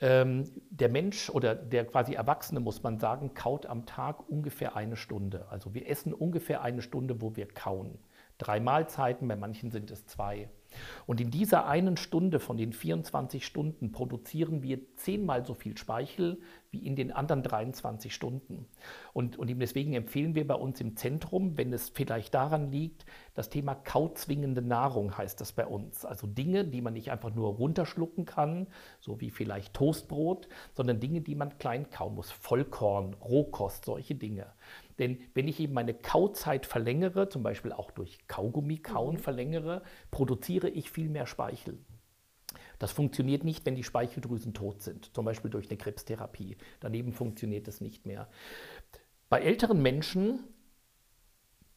ähm, 0.00 0.44
der 0.70 0.90
Mensch 0.90 1.30
oder 1.30 1.54
der 1.54 1.86
quasi 1.86 2.14
Erwachsene, 2.14 2.60
muss 2.60 2.82
man 2.82 2.98
sagen, 2.98 3.34
kaut 3.34 3.66
am 3.66 3.86
Tag 3.86 4.28
ungefähr 4.28 4.76
eine 4.76 4.96
Stunde. 4.96 5.46
Also 5.48 5.74
wir 5.74 5.88
essen 5.88 6.12
ungefähr 6.12 6.62
eine 6.62 6.82
Stunde, 6.82 7.22
wo 7.22 7.36
wir 7.36 7.48
kauen. 7.48 7.98
Drei 8.38 8.60
Mahlzeiten, 8.60 9.26
bei 9.26 9.36
manchen 9.36 9.70
sind 9.70 9.90
es 9.90 10.06
zwei. 10.06 10.50
Und 11.06 11.20
in 11.20 11.30
dieser 11.30 11.66
einen 11.66 11.96
Stunde 11.96 12.40
von 12.40 12.56
den 12.56 12.72
24 12.72 13.44
Stunden 13.44 13.92
produzieren 13.92 14.62
wir 14.62 14.80
zehnmal 14.96 15.44
so 15.44 15.54
viel 15.54 15.76
Speichel 15.76 16.40
wie 16.70 16.86
in 16.86 16.96
den 16.96 17.12
anderen 17.12 17.42
23 17.42 18.14
Stunden. 18.14 18.66
Und, 19.12 19.38
und 19.38 19.48
deswegen 19.58 19.94
empfehlen 19.94 20.34
wir 20.34 20.46
bei 20.46 20.54
uns 20.54 20.80
im 20.80 20.96
Zentrum, 20.96 21.56
wenn 21.56 21.72
es 21.72 21.88
vielleicht 21.88 22.34
daran 22.34 22.70
liegt, 22.70 23.06
das 23.34 23.50
Thema 23.50 23.74
kauzwingende 23.74 24.62
Nahrung 24.62 25.16
heißt 25.16 25.40
das 25.40 25.52
bei 25.52 25.66
uns. 25.66 26.04
Also 26.04 26.26
Dinge, 26.26 26.64
die 26.64 26.80
man 26.80 26.94
nicht 26.94 27.10
einfach 27.10 27.34
nur 27.34 27.54
runterschlucken 27.54 28.24
kann, 28.24 28.66
so 29.00 29.20
wie 29.20 29.30
vielleicht 29.30 29.74
Toastbrot, 29.74 30.48
sondern 30.72 31.00
Dinge, 31.00 31.20
die 31.20 31.34
man 31.34 31.58
klein 31.58 31.90
kauen 31.90 32.14
muss. 32.14 32.30
Vollkorn, 32.30 33.14
Rohkost, 33.14 33.84
solche 33.84 34.14
Dinge. 34.14 34.46
Denn 34.98 35.18
wenn 35.34 35.48
ich 35.48 35.60
eben 35.60 35.74
meine 35.74 35.94
Kauzeit 35.94 36.66
verlängere, 36.66 37.28
zum 37.28 37.42
Beispiel 37.42 37.72
auch 37.72 37.90
durch 37.90 38.26
Kaugummi 38.28 38.78
kauen 38.78 39.16
mhm. 39.16 39.20
verlängere, 39.20 39.82
produziere 40.10 40.68
ich 40.68 40.90
viel 40.90 41.08
mehr 41.08 41.26
Speichel. 41.26 41.78
Das 42.78 42.92
funktioniert 42.92 43.44
nicht, 43.44 43.64
wenn 43.66 43.74
die 43.74 43.84
Speicheldrüsen 43.84 44.54
tot 44.54 44.82
sind, 44.82 45.14
zum 45.14 45.24
Beispiel 45.24 45.50
durch 45.50 45.68
eine 45.68 45.78
Krebstherapie. 45.78 46.56
Daneben 46.80 47.12
funktioniert 47.12 47.68
es 47.68 47.80
nicht 47.80 48.06
mehr. 48.06 48.28
Bei 49.28 49.40
älteren 49.40 49.80
Menschen 49.80 50.40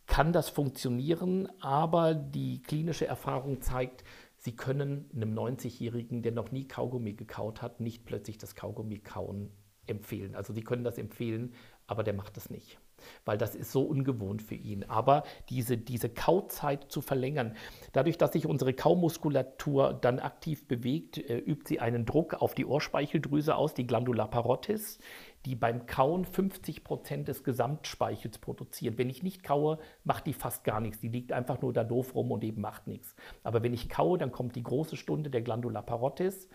kann 0.06 0.34
das 0.34 0.50
funktionieren, 0.50 1.50
aber 1.62 2.16
die 2.16 2.62
klinische 2.62 3.08
Erfahrung 3.08 3.62
zeigt, 3.62 4.04
Sie 4.42 4.56
können 4.56 5.10
einem 5.14 5.38
90-Jährigen, 5.38 6.22
der 6.22 6.32
noch 6.32 6.52
nie 6.52 6.66
Kaugummi 6.66 7.14
gekaut 7.14 7.62
hat, 7.62 7.82
nicht 7.82 8.06
plötzlich 8.06 8.38
das 8.38 8.56
Kaugummi 8.56 9.00
kauen 9.00 9.52
empfehlen. 9.86 10.34
Also 10.34 10.54
Sie 10.54 10.64
können 10.64 10.86
das 10.86 10.98
empfehlen, 10.98 11.54
aber 11.88 12.04
der 12.04 12.14
macht 12.14 12.38
es 12.38 12.50
nicht 12.50 12.80
weil 13.26 13.38
das 13.38 13.56
ist 13.56 13.72
so 13.72 13.82
ungewohnt 13.82 14.42
für 14.42 14.56
ihn. 14.56 14.84
Aber 14.84 15.24
diese, 15.50 15.78
diese 15.78 16.10
Kauzeit 16.10 16.92
zu 16.92 17.02
verlängern, 17.02 17.56
dadurch, 17.94 18.18
dass 18.18 18.34
sich 18.34 18.46
unsere 18.46 18.74
Kaumuskulatur 18.74 19.94
dann 19.94 20.20
aktiv 20.20 20.68
bewegt, 20.68 21.18
äh, 21.18 21.38
übt 21.38 21.68
sie 21.68 21.80
einen 21.80 22.06
Druck 22.06 22.36
auf 22.36 22.54
die 22.56 22.66
Ohrspeicheldrüse 22.66 23.56
aus, 23.56 23.74
die 23.74 23.88
Glandula 23.88 24.28
parotis, 24.28 25.00
die 25.46 25.56
beim 25.56 25.86
Kauen 25.86 26.26
50 26.26 26.84
Prozent 26.84 27.28
des 27.28 27.44
Gesamtspeichels 27.44 28.40
produziert. 28.40 28.98
Wenn 28.98 29.10
ich 29.10 29.24
nicht 29.24 29.44
kaue, 29.44 29.80
macht 30.04 30.28
die 30.28 30.34
fast 30.34 30.64
gar 30.64 30.82
nichts. 30.82 31.00
Die 31.00 31.08
liegt 31.08 31.32
einfach 31.32 31.62
nur 31.62 31.72
da 31.72 31.84
doof 31.84 32.14
rum 32.14 32.32
und 32.32 32.44
eben 32.44 32.62
macht 32.62 32.88
nichts. 32.88 33.16
Aber 33.44 33.64
wenn 33.64 33.74
ich 33.74 33.90
kaue, 33.90 34.18
dann 34.18 34.32
kommt 34.32 34.56
die 34.56 34.64
große 34.64 34.98
Stunde 34.98 35.30
der 35.30 35.42
Glandula 35.42 35.82
parotis 35.82 36.50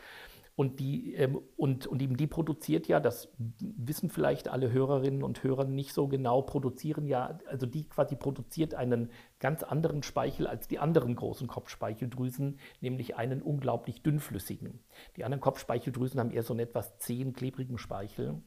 und 0.57 0.79
die, 0.79 1.15
ähm, 1.15 1.41
und, 1.57 1.87
und 1.87 2.01
eben 2.01 2.17
die 2.17 2.29
produziert 2.29 2.87
ja, 2.87 3.01
das 3.01 3.29
wissen 3.59 4.09
vielleicht 4.09 4.49
alle 4.49 4.71
Hörerinnen 4.71 5.25
und 5.25 5.43
Hörer 5.43 5.65
nicht 5.65 5.93
so 5.93 6.07
genau, 6.07 6.43
produzieren 6.43 7.07
ja, 7.07 7.39
also 7.47 7.67
die 7.67 7.89
quasi 7.89 8.15
produziert 8.15 8.75
einen 8.75 9.11
ganz 9.41 9.65
anderen 9.65 10.03
Speichel 10.05 10.47
als 10.47 10.69
die 10.69 10.79
anderen 10.79 11.17
großen 11.17 11.49
Kopfspeicheldrüsen, 11.49 12.59
nämlich 12.81 13.17
einen 13.17 13.43
unglaublich 13.43 14.03
dünnflüssigen. 14.03 14.81
Die 15.17 15.25
anderen 15.25 15.41
Kopfspeicheldrüsen 15.41 16.21
haben 16.21 16.31
eher 16.31 16.45
so 16.45 16.53
einen 16.53 16.61
etwas 16.61 16.99
zähen, 16.99 17.33
klebrigen 17.33 17.79
Speichel. 17.79 18.41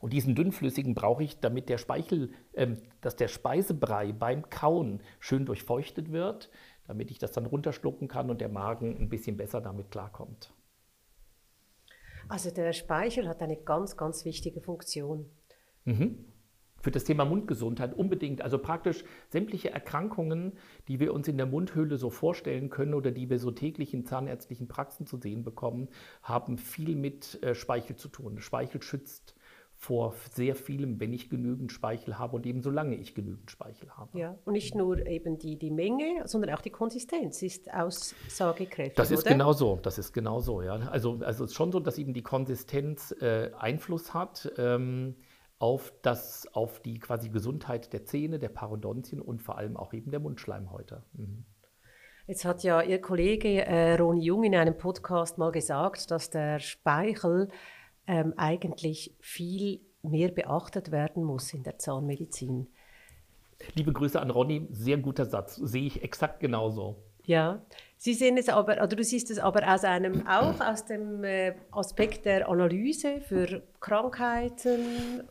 Und 0.00 0.12
diesen 0.12 0.34
dünnflüssigen 0.34 0.94
brauche 0.94 1.24
ich, 1.24 1.40
damit 1.40 1.70
der 1.70 1.78
Speichel, 1.78 2.32
ähm, 2.52 2.82
dass 3.00 3.16
der 3.16 3.28
Speisebrei 3.28 4.12
beim 4.12 4.50
Kauen 4.50 5.00
schön 5.20 5.46
durchfeuchtet 5.46 6.12
wird, 6.12 6.50
damit 6.86 7.10
ich 7.10 7.18
das 7.18 7.32
dann 7.32 7.46
runterschlucken 7.46 8.08
kann 8.08 8.28
und 8.28 8.42
der 8.42 8.50
Magen 8.50 8.94
ein 8.98 9.08
bisschen 9.08 9.38
besser 9.38 9.62
damit 9.62 9.90
klarkommt. 9.90 10.52
Also 12.28 12.50
der 12.50 12.72
Speichel 12.72 13.28
hat 13.28 13.42
eine 13.42 13.56
ganz, 13.56 13.96
ganz 13.96 14.24
wichtige 14.24 14.60
Funktion. 14.60 15.30
Mhm. 15.84 16.24
Für 16.80 16.90
das 16.90 17.04
Thema 17.04 17.24
Mundgesundheit 17.24 17.94
unbedingt. 17.94 18.42
Also 18.42 18.58
praktisch 18.58 19.04
sämtliche 19.30 19.70
Erkrankungen, 19.70 20.52
die 20.86 21.00
wir 21.00 21.14
uns 21.14 21.28
in 21.28 21.38
der 21.38 21.46
Mundhöhle 21.46 21.96
so 21.96 22.10
vorstellen 22.10 22.68
können 22.68 22.92
oder 22.92 23.10
die 23.10 23.30
wir 23.30 23.38
so 23.38 23.50
täglich 23.50 23.94
in 23.94 24.04
zahnärztlichen 24.04 24.68
Praxen 24.68 25.06
zu 25.06 25.16
sehen 25.16 25.44
bekommen, 25.44 25.88
haben 26.22 26.58
viel 26.58 26.94
mit 26.94 27.42
äh, 27.42 27.54
Speichel 27.54 27.96
zu 27.96 28.08
tun. 28.08 28.38
Speichel 28.40 28.82
schützt 28.82 29.34
vor 29.76 30.14
sehr 30.32 30.54
vielem, 30.54 30.98
wenn 31.00 31.12
ich 31.12 31.28
genügend 31.28 31.72
Speichel 31.72 32.18
habe 32.18 32.36
und 32.36 32.46
eben 32.46 32.62
solange 32.62 32.96
ich 32.96 33.14
genügend 33.14 33.50
Speichel 33.50 33.90
habe. 33.90 34.18
Ja, 34.18 34.38
und 34.44 34.54
nicht 34.54 34.74
nur 34.74 35.06
eben 35.06 35.38
die, 35.38 35.58
die 35.58 35.70
Menge, 35.70 36.22
sondern 36.26 36.54
auch 36.54 36.62
die 36.62 36.70
Konsistenz 36.70 37.42
ist 37.42 37.72
aussagekräftig. 37.72 38.96
Das 38.96 39.10
ist 39.10 39.22
oder? 39.22 39.30
genau 39.30 39.52
so, 39.52 39.78
das 39.82 39.98
ist 39.98 40.12
genau 40.12 40.40
so, 40.40 40.62
ja. 40.62 40.74
Also, 40.74 41.20
also 41.22 41.44
es 41.44 41.50
ist 41.50 41.56
schon 41.56 41.72
so, 41.72 41.80
dass 41.80 41.98
eben 41.98 42.14
die 42.14 42.22
Konsistenz 42.22 43.14
äh, 43.20 43.50
Einfluss 43.58 44.14
hat 44.14 44.52
ähm, 44.56 45.16
auf, 45.58 45.92
das, 46.02 46.46
auf 46.52 46.80
die 46.80 46.98
quasi 46.98 47.28
Gesundheit 47.28 47.92
der 47.92 48.04
Zähne, 48.04 48.38
der 48.38 48.48
Parodontien 48.48 49.20
und 49.20 49.42
vor 49.42 49.58
allem 49.58 49.76
auch 49.76 49.92
eben 49.92 50.10
der 50.10 50.20
Mundschleimhäute. 50.20 51.02
Mhm. 51.12 51.44
Jetzt 52.26 52.46
hat 52.46 52.62
ja 52.62 52.80
Ihr 52.80 53.02
Kollege 53.02 53.66
äh, 53.66 53.96
Ronny 53.96 54.24
Jung 54.24 54.44
in 54.44 54.54
einem 54.54 54.78
Podcast 54.78 55.36
mal 55.36 55.52
gesagt, 55.52 56.10
dass 56.10 56.30
der 56.30 56.58
Speichel 56.58 57.48
ähm, 58.06 58.34
eigentlich 58.36 59.14
viel 59.20 59.80
mehr 60.02 60.30
beachtet 60.30 60.90
werden 60.90 61.24
muss 61.24 61.52
in 61.54 61.62
der 61.62 61.78
Zahnmedizin. 61.78 62.68
Liebe 63.74 63.92
Grüße 63.92 64.20
an 64.20 64.30
Ronny, 64.30 64.66
sehr 64.70 64.98
guter 64.98 65.24
Satz, 65.24 65.56
sehe 65.56 65.86
ich 65.86 66.02
exakt 66.02 66.40
genauso. 66.40 66.96
Ja, 67.24 67.62
Sie 68.04 68.12
sehen 68.12 68.36
es 68.36 68.50
aber, 68.50 68.74
oder 68.74 68.88
du 68.88 69.02
siehst 69.02 69.30
es 69.30 69.38
aber 69.38 69.66
aus 69.72 69.82
einem, 69.82 70.26
auch 70.26 70.60
aus 70.60 70.84
dem 70.84 71.24
äh, 71.24 71.54
Aspekt 71.70 72.26
der 72.26 72.50
Analyse 72.50 73.22
für 73.22 73.62
Krankheiten. 73.80 75.22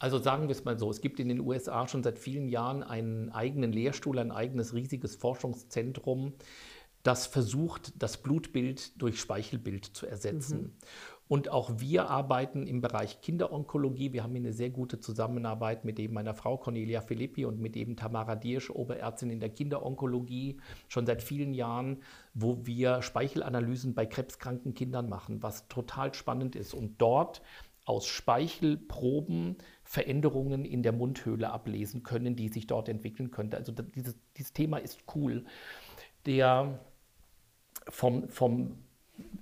Also 0.00 0.18
sagen 0.18 0.48
wir 0.48 0.50
es 0.50 0.64
mal 0.64 0.76
so, 0.76 0.90
es 0.90 1.00
gibt 1.00 1.20
in 1.20 1.28
den 1.28 1.38
USA 1.38 1.86
schon 1.86 2.02
seit 2.02 2.18
vielen 2.18 2.48
Jahren 2.48 2.82
einen 2.82 3.30
eigenen 3.30 3.70
Lehrstuhl, 3.72 4.18
ein 4.18 4.32
eigenes 4.32 4.74
riesiges 4.74 5.14
Forschungszentrum, 5.14 6.32
das 7.04 7.26
versucht, 7.26 7.92
das 8.02 8.16
Blutbild 8.16 9.00
durch 9.00 9.20
Speichelbild 9.20 9.84
zu 9.84 10.06
ersetzen. 10.06 10.62
Mhm. 10.62 10.72
Und 11.28 11.50
auch 11.50 11.78
wir 11.78 12.10
arbeiten 12.10 12.66
im 12.66 12.80
Bereich 12.80 13.20
Kinderonkologie. 13.20 14.12
Wir 14.12 14.22
haben 14.22 14.32
hier 14.32 14.40
eine 14.40 14.52
sehr 14.52 14.70
gute 14.70 15.00
Zusammenarbeit 15.00 15.84
mit 15.84 15.98
eben 15.98 16.14
meiner 16.14 16.34
Frau 16.34 16.56
Cornelia 16.56 17.00
Filippi 17.00 17.44
und 17.44 17.60
mit 17.60 17.76
eben 17.76 17.96
Tamara 17.96 18.36
Diersch, 18.36 18.70
Oberärztin 18.70 19.30
in 19.30 19.40
der 19.40 19.50
Kinderonkologie, 19.50 20.58
schon 20.88 21.06
seit 21.06 21.22
vielen 21.22 21.54
Jahren, 21.54 22.02
wo 22.34 22.66
wir 22.66 23.00
Speichelanalysen 23.00 23.94
bei 23.94 24.06
krebskranken 24.06 24.74
Kindern 24.74 25.08
machen, 25.08 25.42
was 25.42 25.68
total 25.68 26.12
spannend 26.14 26.56
ist. 26.56 26.74
Und 26.74 27.00
dort 27.00 27.42
aus 27.84 28.06
Speichelproben 28.06 29.56
Veränderungen 29.82 30.64
in 30.64 30.82
der 30.82 30.92
Mundhöhle 30.92 31.50
ablesen 31.50 32.02
können, 32.02 32.34
die 32.34 32.48
sich 32.48 32.66
dort 32.66 32.88
entwickeln 32.88 33.30
könnten. 33.30 33.56
Also 33.56 33.72
dieses, 33.72 34.16
dieses 34.36 34.52
Thema 34.54 34.78
ist 34.78 35.04
cool. 35.14 35.44
Der 36.26 36.80
vom, 37.94 38.28
vom, 38.28 38.76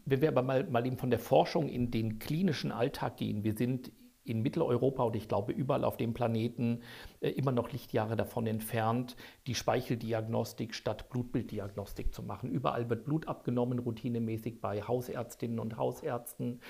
wenn 0.05 0.21
wir 0.21 0.29
aber 0.29 0.43
mal, 0.43 0.65
mal 0.65 0.87
eben 0.87 0.99
von 0.99 1.11
der 1.11 1.19
Forschung 1.19 1.69
in 1.69 1.91
den 1.91 2.19
klinischen 2.19 2.71
Alltag 2.71 3.17
gehen, 3.17 3.45
wir 3.45 3.57
sind 3.57 3.91
in 4.25 4.43
Mitteleuropa 4.43 5.03
und 5.03 5.17
ich 5.17 5.27
glaube 5.27 5.53
überall 5.53 5.85
auf 5.85 5.97
dem 5.97 6.15
Planeten 6.15 6.83
äh, 7.21 7.31
immer 7.31 7.51
noch 7.51 7.73
Lichtjahre 7.73 8.15
davon 8.15 8.47
entfernt, 8.47 9.17
die 9.47 9.55
Speicheldiagnostik 9.55 10.75
statt 10.75 11.09
Blutbilddiagnostik 11.09 12.15
zu 12.15 12.23
machen. 12.23 12.51
Überall 12.51 12.89
wird 12.89 13.05
Blut 13.05 13.27
abgenommen, 13.27 13.79
routinemäßig 13.81 14.61
bei 14.61 14.83
Hausärztinnen 14.83 15.59
und 15.59 15.77
Hausärzten. 15.77 16.61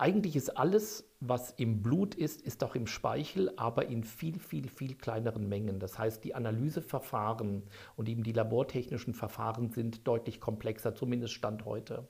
Eigentlich 0.00 0.34
ist 0.34 0.56
alles 0.56 1.10
was 1.20 1.50
im 1.50 1.82
Blut 1.82 2.14
ist, 2.14 2.40
ist 2.40 2.64
auch 2.64 2.74
im 2.74 2.86
Speichel, 2.86 3.52
aber 3.56 3.86
in 3.86 4.04
viel, 4.04 4.38
viel, 4.38 4.68
viel 4.68 4.94
kleineren 4.94 5.46
Mengen. 5.46 5.78
Das 5.78 5.98
heißt, 5.98 6.24
die 6.24 6.34
Analyseverfahren 6.34 7.64
und 7.96 8.08
eben 8.08 8.22
die 8.22 8.32
labortechnischen 8.32 9.12
Verfahren 9.12 9.68
sind 9.68 10.08
deutlich 10.08 10.40
komplexer, 10.40 10.94
zumindest 10.94 11.34
Stand 11.34 11.66
heute. 11.66 12.08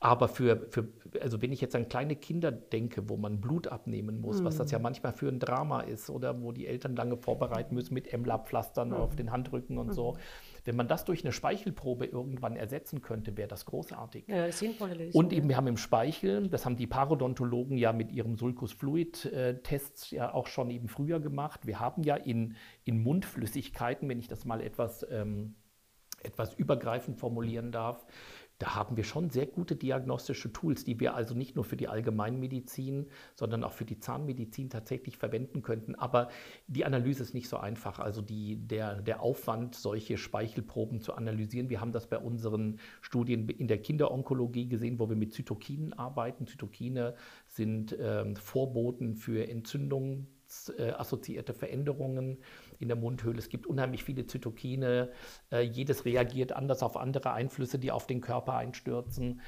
Aber 0.00 0.26
für, 0.26 0.66
für 0.70 0.88
also 1.20 1.40
wenn 1.40 1.52
ich 1.52 1.60
jetzt 1.60 1.76
an 1.76 1.88
kleine 1.88 2.16
Kinder 2.16 2.50
denke, 2.50 3.08
wo 3.08 3.16
man 3.16 3.40
Blut 3.40 3.68
abnehmen 3.68 4.20
muss, 4.20 4.40
mhm. 4.40 4.44
was 4.44 4.56
das 4.56 4.72
ja 4.72 4.78
mhm. 4.78 4.82
manchmal 4.82 5.12
für 5.12 5.28
ein 5.28 5.38
Drama 5.38 5.82
ist 5.82 6.10
oder 6.10 6.42
wo 6.42 6.50
die 6.50 6.66
Eltern 6.66 6.96
lange 6.96 7.16
vorbereiten 7.16 7.76
müssen 7.76 7.94
mit 7.94 8.12
Emla-Pflastern 8.12 8.88
mhm. 8.88 8.94
auf 8.94 9.14
den 9.14 9.30
Handrücken 9.30 9.78
und 9.78 9.88
mhm. 9.88 9.92
so 9.92 10.16
wenn 10.64 10.76
man 10.76 10.88
das 10.88 11.04
durch 11.04 11.24
eine 11.24 11.32
Speichelprobe 11.32 12.06
irgendwann 12.06 12.56
ersetzen 12.56 13.02
könnte, 13.02 13.36
wäre 13.36 13.48
das 13.48 13.66
großartig. 13.66 14.28
Ja, 14.28 14.50
sinnvolle 14.52 14.94
Lösung. 14.94 15.18
Und 15.18 15.32
eben, 15.32 15.48
wir 15.48 15.56
haben 15.56 15.66
im 15.66 15.76
Speichel, 15.76 16.48
das 16.48 16.64
haben 16.64 16.76
die 16.76 16.86
Parodontologen 16.86 17.76
ja 17.76 17.92
mit 17.92 18.12
ihrem 18.12 18.36
Sulcus 18.36 18.72
Fluid-Tests 18.72 20.10
ja 20.10 20.32
auch 20.32 20.46
schon 20.46 20.70
eben 20.70 20.88
früher 20.88 21.20
gemacht. 21.20 21.66
Wir 21.66 21.80
haben 21.80 22.02
ja 22.04 22.16
in, 22.16 22.56
in 22.84 23.02
Mundflüssigkeiten, 23.02 24.08
wenn 24.08 24.18
ich 24.18 24.28
das 24.28 24.44
mal 24.44 24.60
etwas, 24.60 25.06
ähm, 25.10 25.56
etwas 26.22 26.54
übergreifend 26.54 27.18
formulieren 27.18 27.72
darf, 27.72 28.06
da 28.62 28.76
haben 28.76 28.96
wir 28.96 29.02
schon 29.02 29.28
sehr 29.28 29.46
gute 29.46 29.74
diagnostische 29.74 30.52
Tools, 30.52 30.84
die 30.84 31.00
wir 31.00 31.16
also 31.16 31.34
nicht 31.34 31.56
nur 31.56 31.64
für 31.64 31.76
die 31.76 31.88
Allgemeinmedizin, 31.88 33.08
sondern 33.34 33.64
auch 33.64 33.72
für 33.72 33.84
die 33.84 33.98
Zahnmedizin 33.98 34.70
tatsächlich 34.70 35.16
verwenden 35.16 35.62
könnten. 35.62 35.96
Aber 35.96 36.28
die 36.68 36.84
Analyse 36.84 37.24
ist 37.24 37.34
nicht 37.34 37.48
so 37.48 37.56
einfach. 37.56 37.98
Also 37.98 38.22
die, 38.22 38.54
der, 38.64 39.02
der 39.02 39.20
Aufwand, 39.20 39.74
solche 39.74 40.16
Speichelproben 40.16 41.00
zu 41.00 41.14
analysieren. 41.14 41.70
Wir 41.70 41.80
haben 41.80 41.90
das 41.90 42.06
bei 42.06 42.18
unseren 42.18 42.78
Studien 43.00 43.48
in 43.48 43.66
der 43.66 43.78
Kinderonkologie 43.78 44.68
gesehen, 44.68 45.00
wo 45.00 45.08
wir 45.08 45.16
mit 45.16 45.32
Zytokinen 45.32 45.92
arbeiten. 45.92 46.46
Zytokine 46.46 47.16
sind 47.48 47.98
äh, 47.98 48.32
Vorboten 48.36 49.16
für 49.16 49.48
Entzündungen 49.48 50.28
assoziierte 50.78 51.54
Veränderungen 51.54 52.38
in 52.82 52.88
der 52.88 52.96
Mundhöhle. 52.96 53.38
Es 53.38 53.48
gibt 53.48 53.66
unheimlich 53.66 54.04
viele 54.04 54.26
Zytokine. 54.26 55.10
Äh, 55.50 55.62
jedes 55.62 56.04
reagiert 56.04 56.52
anders 56.52 56.82
auf 56.82 56.96
andere 56.96 57.32
Einflüsse, 57.32 57.78
die 57.78 57.90
auf 57.90 58.06
den 58.06 58.20
Körper 58.20 58.54
einstürzen. 58.54 59.40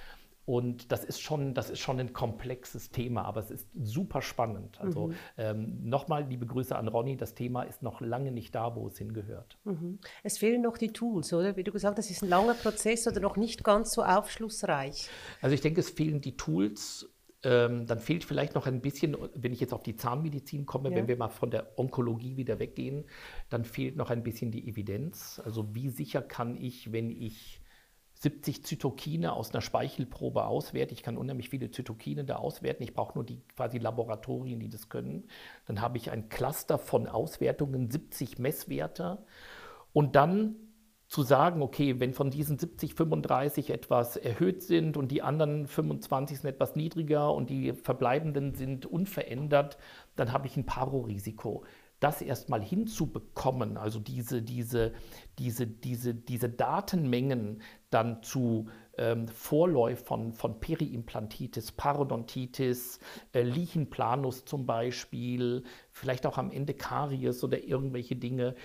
Und 0.46 0.92
das 0.92 1.04
ist 1.04 1.20
schon, 1.20 1.54
das 1.54 1.70
ist 1.70 1.78
schon 1.78 1.98
ein 1.98 2.12
komplexes 2.12 2.90
Thema, 2.90 3.24
aber 3.24 3.40
es 3.40 3.50
ist 3.50 3.66
super 3.82 4.20
spannend. 4.20 4.78
Also 4.78 5.08
mhm. 5.08 5.14
ähm, 5.38 5.88
nochmal 5.88 6.26
liebe 6.28 6.44
Grüße 6.44 6.76
an 6.76 6.86
Ronny, 6.88 7.16
das 7.16 7.34
Thema 7.34 7.62
ist 7.62 7.82
noch 7.82 8.02
lange 8.02 8.30
nicht 8.30 8.54
da, 8.54 8.76
wo 8.76 8.86
es 8.86 8.98
hingehört. 8.98 9.56
Mhm. 9.64 10.00
Es 10.22 10.36
fehlen 10.36 10.60
noch 10.60 10.76
die 10.76 10.92
Tools, 10.92 11.32
oder? 11.32 11.56
Wie 11.56 11.64
du 11.64 11.72
gesagt 11.72 11.96
hast, 11.96 12.06
es 12.06 12.18
ist 12.18 12.22
ein 12.22 12.28
langer 12.28 12.54
Prozess 12.54 13.06
oder 13.06 13.20
noch 13.20 13.36
nicht 13.36 13.64
ganz 13.64 13.92
so 13.92 14.04
aufschlussreich. 14.04 15.08
Also 15.40 15.54
ich 15.54 15.62
denke, 15.62 15.80
es 15.80 15.88
fehlen 15.88 16.20
die 16.20 16.36
Tools 16.36 17.08
ähm, 17.44 17.86
dann 17.86 18.00
fehlt 18.00 18.24
vielleicht 18.24 18.54
noch 18.54 18.66
ein 18.66 18.80
bisschen, 18.80 19.16
wenn 19.34 19.52
ich 19.52 19.60
jetzt 19.60 19.74
auf 19.74 19.82
die 19.82 19.96
Zahnmedizin 19.96 20.66
komme, 20.66 20.90
ja. 20.90 20.96
wenn 20.96 21.08
wir 21.08 21.16
mal 21.16 21.28
von 21.28 21.50
der 21.50 21.78
Onkologie 21.78 22.36
wieder 22.36 22.58
weggehen, 22.58 23.04
dann 23.50 23.64
fehlt 23.64 23.96
noch 23.96 24.10
ein 24.10 24.22
bisschen 24.22 24.50
die 24.50 24.68
Evidenz. 24.68 25.40
Also 25.44 25.74
wie 25.74 25.90
sicher 25.90 26.22
kann 26.22 26.56
ich, 26.56 26.92
wenn 26.92 27.10
ich 27.10 27.60
70 28.14 28.64
Zytokine 28.64 29.34
aus 29.34 29.52
einer 29.52 29.60
Speichelprobe 29.60 30.46
auswerte. 30.46 30.94
Ich 30.94 31.02
kann 31.02 31.18
unheimlich 31.18 31.50
viele 31.50 31.70
Zytokine 31.70 32.24
da 32.24 32.36
auswerten. 32.36 32.82
Ich 32.82 32.94
brauche 32.94 33.14
nur 33.14 33.24
die 33.24 33.42
quasi 33.54 33.78
Laboratorien, 33.78 34.60
die 34.60 34.70
das 34.70 34.88
können. 34.88 35.24
Dann 35.66 35.80
habe 35.80 35.98
ich 35.98 36.10
ein 36.10 36.28
Cluster 36.30 36.78
von 36.78 37.06
Auswertungen, 37.06 37.90
70 37.90 38.38
Messwerte. 38.38 39.26
Und 39.92 40.16
dann 40.16 40.56
zu 41.14 41.22
sagen, 41.22 41.62
okay, 41.62 42.00
wenn 42.00 42.12
von 42.12 42.32
diesen 42.32 42.58
70, 42.58 42.94
35 42.94 43.70
etwas 43.70 44.16
erhöht 44.16 44.64
sind 44.64 44.96
und 44.96 45.12
die 45.12 45.22
anderen 45.22 45.68
25 45.68 46.40
sind 46.40 46.50
etwas 46.50 46.74
niedriger 46.74 47.32
und 47.32 47.50
die 47.50 47.72
verbleibenden 47.72 48.56
sind 48.56 48.84
unverändert, 48.84 49.78
dann 50.16 50.32
habe 50.32 50.48
ich 50.48 50.56
ein 50.56 50.66
Paro-Risiko. 50.66 51.62
Das 52.00 52.20
erstmal 52.20 52.64
hinzubekommen, 52.64 53.76
also 53.76 54.00
diese, 54.00 54.42
diese, 54.42 54.92
diese, 55.38 55.68
diese, 55.68 56.16
diese 56.16 56.48
Datenmengen 56.48 57.62
dann 57.90 58.24
zu 58.24 58.66
ähm, 58.98 59.28
Vorläufern 59.28 60.32
von 60.32 60.58
Periimplantitis, 60.58 61.70
Parodontitis, 61.70 62.98
äh, 63.32 63.42
Lichenplanus 63.42 64.46
zum 64.46 64.66
Beispiel, 64.66 65.62
vielleicht 65.92 66.26
auch 66.26 66.38
am 66.38 66.50
Ende 66.50 66.74
Karies 66.74 67.44
oder 67.44 67.62
irgendwelche 67.62 68.16
Dinge, 68.16 68.56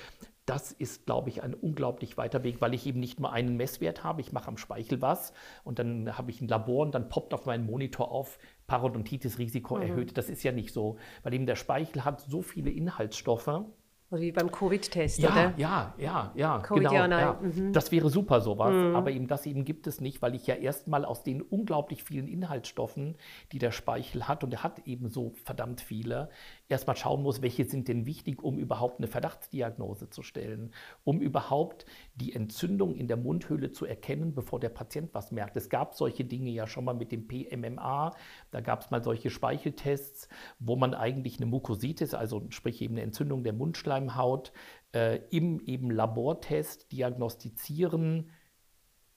das 0.50 0.72
ist, 0.72 1.06
glaube 1.06 1.30
ich, 1.30 1.44
ein 1.44 1.54
unglaublich 1.54 2.18
weiter 2.18 2.44
Weg, 2.44 2.60
weil 2.60 2.74
ich 2.74 2.88
eben 2.88 3.00
nicht 3.00 3.20
nur 3.20 3.32
einen 3.32 3.56
Messwert 3.56 4.04
habe, 4.04 4.22
ich 4.22 4.32
mache 4.32 4.48
am 4.48 4.58
Speichel 4.58 5.00
was 5.00 5.32
und 5.64 5.78
dann 5.78 6.18
habe 6.18 6.32
ich 6.32 6.42
ein 6.42 6.48
Labor 6.48 6.86
und 6.86 6.96
dann 6.96 7.08
poppt 7.08 7.36
auf 7.36 7.46
meinen 7.46 7.68
Monitor 7.68 8.12
auf, 8.12 8.40
Parodontitis-Risiko 8.66 9.76
mhm. 9.76 9.82
erhöht. 9.84 10.18
Das 10.18 10.28
ist 10.28 10.42
ja 10.42 10.52
nicht 10.52 10.74
so, 10.74 10.98
weil 11.22 11.36
eben 11.36 11.46
der 11.46 11.56
Speichel 11.56 12.04
hat 12.04 12.22
so 12.22 12.42
viele 12.42 12.72
Inhaltsstoffe, 12.72 13.64
oder 14.12 14.22
wie 14.22 14.32
beim 14.32 14.52
Covid-Test, 14.52 15.20
ja, 15.20 15.32
oder? 15.32 15.54
Ja, 15.58 15.94
ja, 16.00 16.32
ja, 16.36 16.60
COVID 16.60 16.90
genau. 16.90 16.94
Ja, 16.94 17.08
ja. 17.08 17.40
Mhm. 17.40 17.74
Das 17.74 17.92
wäre 17.92 18.10
super 18.10 18.42
sowas, 18.42 18.74
mhm. 18.74 18.96
aber 18.96 19.12
eben 19.12 19.28
das 19.28 19.46
eben 19.46 19.66
gibt 19.66 19.86
es 19.86 20.02
nicht, 20.02 20.24
weil 20.24 20.34
ich 20.34 20.48
ja 20.48 20.56
erstmal 20.56 21.06
aus 21.06 21.24
den 21.24 21.44
unglaublich 21.44 22.04
vielen 22.04 22.28
Inhaltsstoffen, 22.28 23.18
die 23.52 23.60
der 23.60 23.72
Speichel 23.72 24.28
hat, 24.28 24.44
und 24.44 24.52
er 24.52 24.64
hat 24.64 24.88
eben 24.88 25.10
so 25.10 25.34
verdammt 25.44 25.82
viele, 25.82 26.30
erstmal 26.70 26.96
schauen 26.96 27.24
muss, 27.24 27.42
welche 27.42 27.66
sind 27.66 27.88
denn 27.88 28.06
wichtig, 28.06 28.42
um 28.42 28.58
überhaupt 28.58 29.00
eine 29.00 29.08
Verdachtsdiagnose 29.08 30.10
zu 30.10 30.22
stellen, 30.24 30.72
um 31.04 31.20
überhaupt 31.20 31.86
die 32.16 32.34
Entzündung 32.34 32.96
in 32.96 33.08
der 33.08 33.18
Mundhöhle 33.18 33.72
zu 33.72 33.86
erkennen, 33.86 34.34
bevor 34.34 34.60
der 34.60 34.70
Patient 34.70 35.14
was 35.14 35.32
merkt. 35.32 35.58
Es 35.58 35.70
gab 35.70 35.96
solche 35.96 36.26
Dinge 36.26 36.52
ja 36.52 36.68
schon 36.68 36.86
mal 36.86 36.94
mit 36.94 37.12
dem 37.12 37.28
PMMA, 37.28 38.16
da 38.52 38.62
gab 38.62 38.82
es 38.82 38.92
mal 38.92 39.04
solche 39.04 39.30
Speicheltests, 39.30 40.30
wo 40.60 40.76
man 40.76 40.94
eigentlich 40.94 41.38
eine 41.38 41.48
Mukositis, 41.48 42.14
also 42.14 42.46
sprich 42.50 42.82
eben 42.82 42.94
eine 42.94 43.02
Entzündung 43.02 43.44
der 43.44 43.54
Mundschleimhaut, 43.54 43.90
Schleimhaut 43.90 44.52
äh, 44.94 45.20
im 45.30 45.60
eben 45.62 45.92
Labortest 45.92 46.92
diagnostizieren 46.92 48.32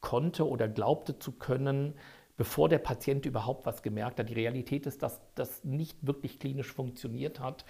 konnte 0.00 0.48
oder 0.48 0.68
glaubte 0.68 1.18
zu 1.18 1.32
können, 1.32 1.94
bevor 2.36 2.68
der 2.68 2.78
Patient 2.78 3.26
überhaupt 3.26 3.66
was 3.66 3.82
gemerkt 3.82 4.18
hat. 4.18 4.28
Die 4.28 4.34
Realität 4.34 4.86
ist, 4.86 5.02
dass 5.02 5.20
das 5.34 5.64
nicht 5.64 6.06
wirklich 6.06 6.38
klinisch 6.38 6.72
funktioniert 6.72 7.40
hat, 7.40 7.64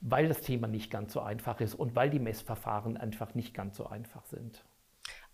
weil 0.00 0.28
das 0.28 0.40
Thema 0.40 0.68
nicht 0.68 0.90
ganz 0.90 1.12
so 1.12 1.20
einfach 1.20 1.60
ist 1.60 1.74
und 1.74 1.94
weil 1.96 2.10
die 2.10 2.20
Messverfahren 2.20 2.96
einfach 2.96 3.34
nicht 3.34 3.54
ganz 3.54 3.76
so 3.76 3.86
einfach 3.86 4.24
sind. 4.26 4.64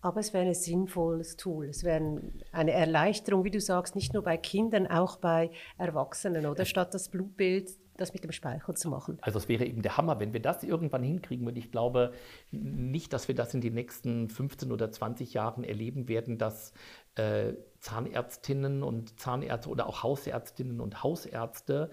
Aber 0.01 0.21
es 0.21 0.35
wäre 0.35 0.45
ein 0.45 0.55
sinnvolles 0.55 1.37
Tool. 1.37 1.67
Es 1.67 1.83
wäre 1.83 2.21
eine 2.53 2.73
Erleichterung, 2.73 3.45
wie 3.45 3.51
du 3.51 3.61
sagst, 3.61 3.97
nicht 3.97 4.13
nur 4.13 4.23
bei 4.23 4.37
Kindern, 4.37 4.87
auch 4.87 5.17
bei 5.17 5.51
Erwachsenen, 5.79 6.45
oder? 6.45 6.67
Statt 6.67 6.93
das 6.93 7.09
Blutbild 7.09 7.71
das 7.97 8.13
mit 8.13 8.25
dem 8.25 8.33
Speichel 8.33 8.75
zu 8.75 8.89
machen. 8.89 9.19
Also 9.21 9.39
es 9.39 9.49
wäre 9.49 9.65
eben 9.65 9.83
der 9.83 9.97
Hammer, 9.97 10.19
wenn 10.21 10.33
wir 10.33 10.41
das 10.41 10.65
irgendwann 10.65 11.03
hinkriegen. 11.03 11.47
Und 11.47 11.57
ich 11.57 11.71
glaube 11.71 12.13
nicht, 12.51 13.13
dass 13.13 13.29
wir 13.29 13.35
das 13.35 13.55
in 13.55 13.61
den 13.61 13.75
nächsten 13.75 14.29
15 14.29 14.73
oder 14.73 14.91
20 14.91 15.33
Jahren 15.33 15.65
erleben 15.65 16.09
werden, 16.09 16.39
dass 16.39 16.73
äh, 17.15 17.55
Zahnärztinnen 17.85 18.83
und 18.83 19.21
Zahnärzte 19.21 19.69
oder 19.69 19.87
auch 19.87 20.03
Hausärztinnen 20.03 20.81
und 20.81 21.03
Hausärzte 21.03 21.91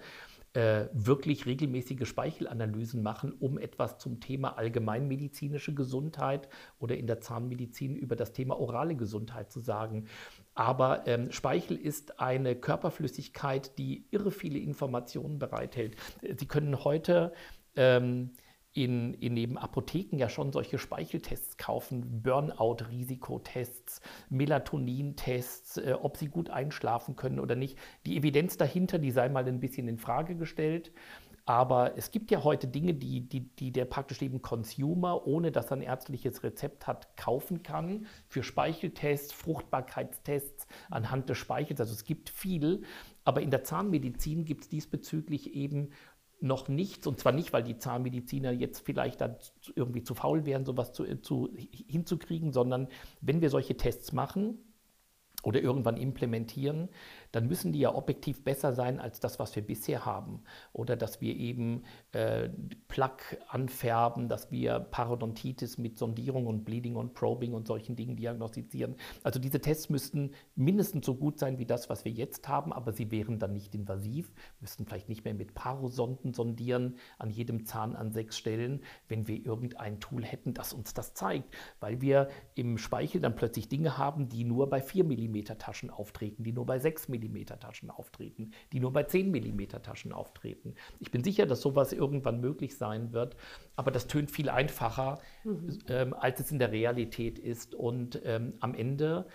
äh, 0.54 0.86
wirklich 0.92 1.46
regelmäßige 1.46 2.06
Speichelanalysen 2.06 3.02
machen, 3.02 3.32
um 3.32 3.58
etwas 3.58 3.98
zum 3.98 4.20
Thema 4.20 4.56
allgemeinmedizinische 4.58 5.74
Gesundheit 5.74 6.48
oder 6.78 6.96
in 6.96 7.06
der 7.06 7.20
Zahnmedizin 7.20 7.96
über 7.96 8.16
das 8.16 8.32
Thema 8.32 8.58
orale 8.58 8.96
Gesundheit 8.96 9.50
zu 9.50 9.60
sagen. 9.60 10.06
Aber 10.54 11.06
ähm, 11.06 11.30
Speichel 11.30 11.76
ist 11.76 12.20
eine 12.20 12.56
Körperflüssigkeit, 12.56 13.78
die 13.78 14.06
irre 14.10 14.30
viele 14.30 14.58
Informationen 14.58 15.38
bereithält. 15.38 15.96
Sie 16.36 16.46
können 16.46 16.84
heute 16.84 17.32
ähm, 17.76 18.32
in, 18.74 19.14
in 19.14 19.34
neben 19.34 19.58
Apotheken 19.58 20.16
ja 20.18 20.28
schon 20.28 20.52
solche 20.52 20.78
Speicheltests 20.78 21.58
kaufen, 21.58 22.22
Burnout-Risikotests, 22.22 24.00
Melatonin-Tests, 24.30 25.76
äh, 25.76 25.94
ob 26.00 26.16
sie 26.16 26.28
gut 26.28 26.48
einschlafen 26.48 27.16
können 27.16 27.38
oder 27.38 27.54
nicht. 27.54 27.78
Die 28.06 28.16
Evidenz 28.16 28.56
dahinter, 28.56 28.98
die 28.98 29.10
sei 29.10 29.28
mal 29.28 29.46
ein 29.46 29.60
bisschen 29.60 29.88
in 29.88 29.98
Frage 29.98 30.36
gestellt. 30.36 30.92
Aber 31.44 31.98
es 31.98 32.12
gibt 32.12 32.30
ja 32.30 32.44
heute 32.44 32.68
Dinge, 32.68 32.94
die, 32.94 33.28
die, 33.28 33.40
die 33.56 33.72
der 33.72 33.84
praktisch 33.84 34.22
eben 34.22 34.42
Consumer, 34.42 35.26
ohne 35.26 35.50
dass 35.50 35.72
er 35.72 35.78
ein 35.78 35.82
ärztliches 35.82 36.44
Rezept 36.44 36.86
hat, 36.86 37.16
kaufen 37.16 37.64
kann. 37.64 38.06
Für 38.28 38.44
Speicheltests, 38.44 39.32
Fruchtbarkeitstests 39.32 40.68
anhand 40.88 41.28
des 41.28 41.38
Speichels. 41.38 41.80
Also 41.80 41.94
es 41.94 42.04
gibt 42.04 42.30
viel. 42.30 42.84
Aber 43.24 43.40
in 43.40 43.50
der 43.50 43.64
Zahnmedizin 43.64 44.44
gibt 44.44 44.62
es 44.62 44.68
diesbezüglich 44.68 45.54
eben 45.54 45.90
noch 46.42 46.68
nichts, 46.68 47.06
und 47.06 47.18
zwar 47.18 47.32
nicht, 47.32 47.52
weil 47.52 47.62
die 47.62 47.78
Zahnmediziner 47.78 48.52
jetzt 48.52 48.80
vielleicht 48.80 49.20
dann 49.20 49.36
irgendwie 49.74 50.02
zu 50.02 50.14
faul 50.14 50.44
wären, 50.44 50.64
sowas 50.64 50.92
zu, 50.92 51.04
zu, 51.20 51.54
hinzukriegen, 51.88 52.52
sondern 52.52 52.88
wenn 53.20 53.40
wir 53.40 53.50
solche 53.50 53.76
Tests 53.76 54.12
machen, 54.12 54.58
oder 55.42 55.60
irgendwann 55.60 55.96
implementieren, 55.96 56.88
dann 57.32 57.48
müssen 57.48 57.72
die 57.72 57.80
ja 57.80 57.94
objektiv 57.94 58.44
besser 58.44 58.72
sein 58.72 59.00
als 59.00 59.20
das, 59.20 59.38
was 59.38 59.56
wir 59.56 59.66
bisher 59.66 60.04
haben. 60.04 60.42
Oder 60.72 60.96
dass 60.96 61.20
wir 61.20 61.34
eben 61.34 61.82
äh, 62.12 62.50
Plaque 62.88 63.38
anfärben, 63.48 64.28
dass 64.28 64.50
wir 64.50 64.78
Parodontitis 64.78 65.78
mit 65.78 65.98
Sondierung 65.98 66.46
und 66.46 66.64
Bleeding 66.64 66.94
und 66.94 67.14
Probing 67.14 67.54
und 67.54 67.66
solchen 67.66 67.96
Dingen 67.96 68.16
diagnostizieren. 68.16 68.96
Also 69.22 69.40
diese 69.40 69.60
Tests 69.60 69.88
müssten 69.88 70.32
mindestens 70.54 71.06
so 71.06 71.14
gut 71.14 71.38
sein 71.38 71.58
wie 71.58 71.66
das, 71.66 71.88
was 71.88 72.04
wir 72.04 72.12
jetzt 72.12 72.48
haben, 72.48 72.72
aber 72.72 72.92
sie 72.92 73.10
wären 73.10 73.38
dann 73.38 73.54
nicht 73.54 73.74
invasiv, 73.74 74.32
müssten 74.60 74.84
vielleicht 74.84 75.08
nicht 75.08 75.24
mehr 75.24 75.34
mit 75.34 75.54
Parosonden 75.54 76.34
sondieren 76.34 76.96
an 77.18 77.30
jedem 77.30 77.64
Zahn 77.64 77.96
an 77.96 78.12
sechs 78.12 78.36
Stellen, 78.36 78.82
wenn 79.08 79.26
wir 79.26 79.44
irgendein 79.44 80.00
Tool 80.00 80.22
hätten, 80.22 80.52
das 80.52 80.74
uns 80.74 80.92
das 80.92 81.14
zeigt, 81.14 81.54
weil 81.80 82.00
wir 82.02 82.28
im 82.54 82.76
Speichel 82.76 83.20
dann 83.22 83.34
plötzlich 83.34 83.68
Dinge 83.68 83.96
haben, 83.96 84.28
die 84.28 84.44
nur 84.44 84.68
bei 84.68 84.82
4 84.82 85.04
mm 85.04 85.44
Taschen 85.58 85.90
auftreten, 85.90 86.44
die 86.44 86.52
nur 86.52 86.66
bei 86.66 86.78
6 86.78 87.08
mm 87.08 87.21
mm 87.28 87.44
Taschen 87.60 87.90
auftreten, 87.90 88.52
die 88.72 88.80
nur 88.80 88.92
bei 88.92 89.04
10 89.04 89.30
mm 89.30 89.82
Taschen 89.82 90.12
auftreten. 90.12 90.74
Ich 91.00 91.10
bin 91.10 91.22
sicher, 91.22 91.46
dass 91.46 91.60
sowas 91.60 91.92
irgendwann 91.92 92.40
möglich 92.40 92.76
sein 92.76 93.12
wird, 93.12 93.36
aber 93.76 93.90
das 93.90 94.06
tönt 94.06 94.30
viel 94.30 94.48
einfacher, 94.48 95.20
mhm. 95.44 95.78
ähm, 95.88 96.14
als 96.14 96.40
es 96.40 96.50
in 96.50 96.58
der 96.58 96.72
Realität 96.72 97.38
ist. 97.38 97.74
Und 97.74 98.20
ähm, 98.24 98.54
am 98.60 98.74
Ende, 98.74 99.26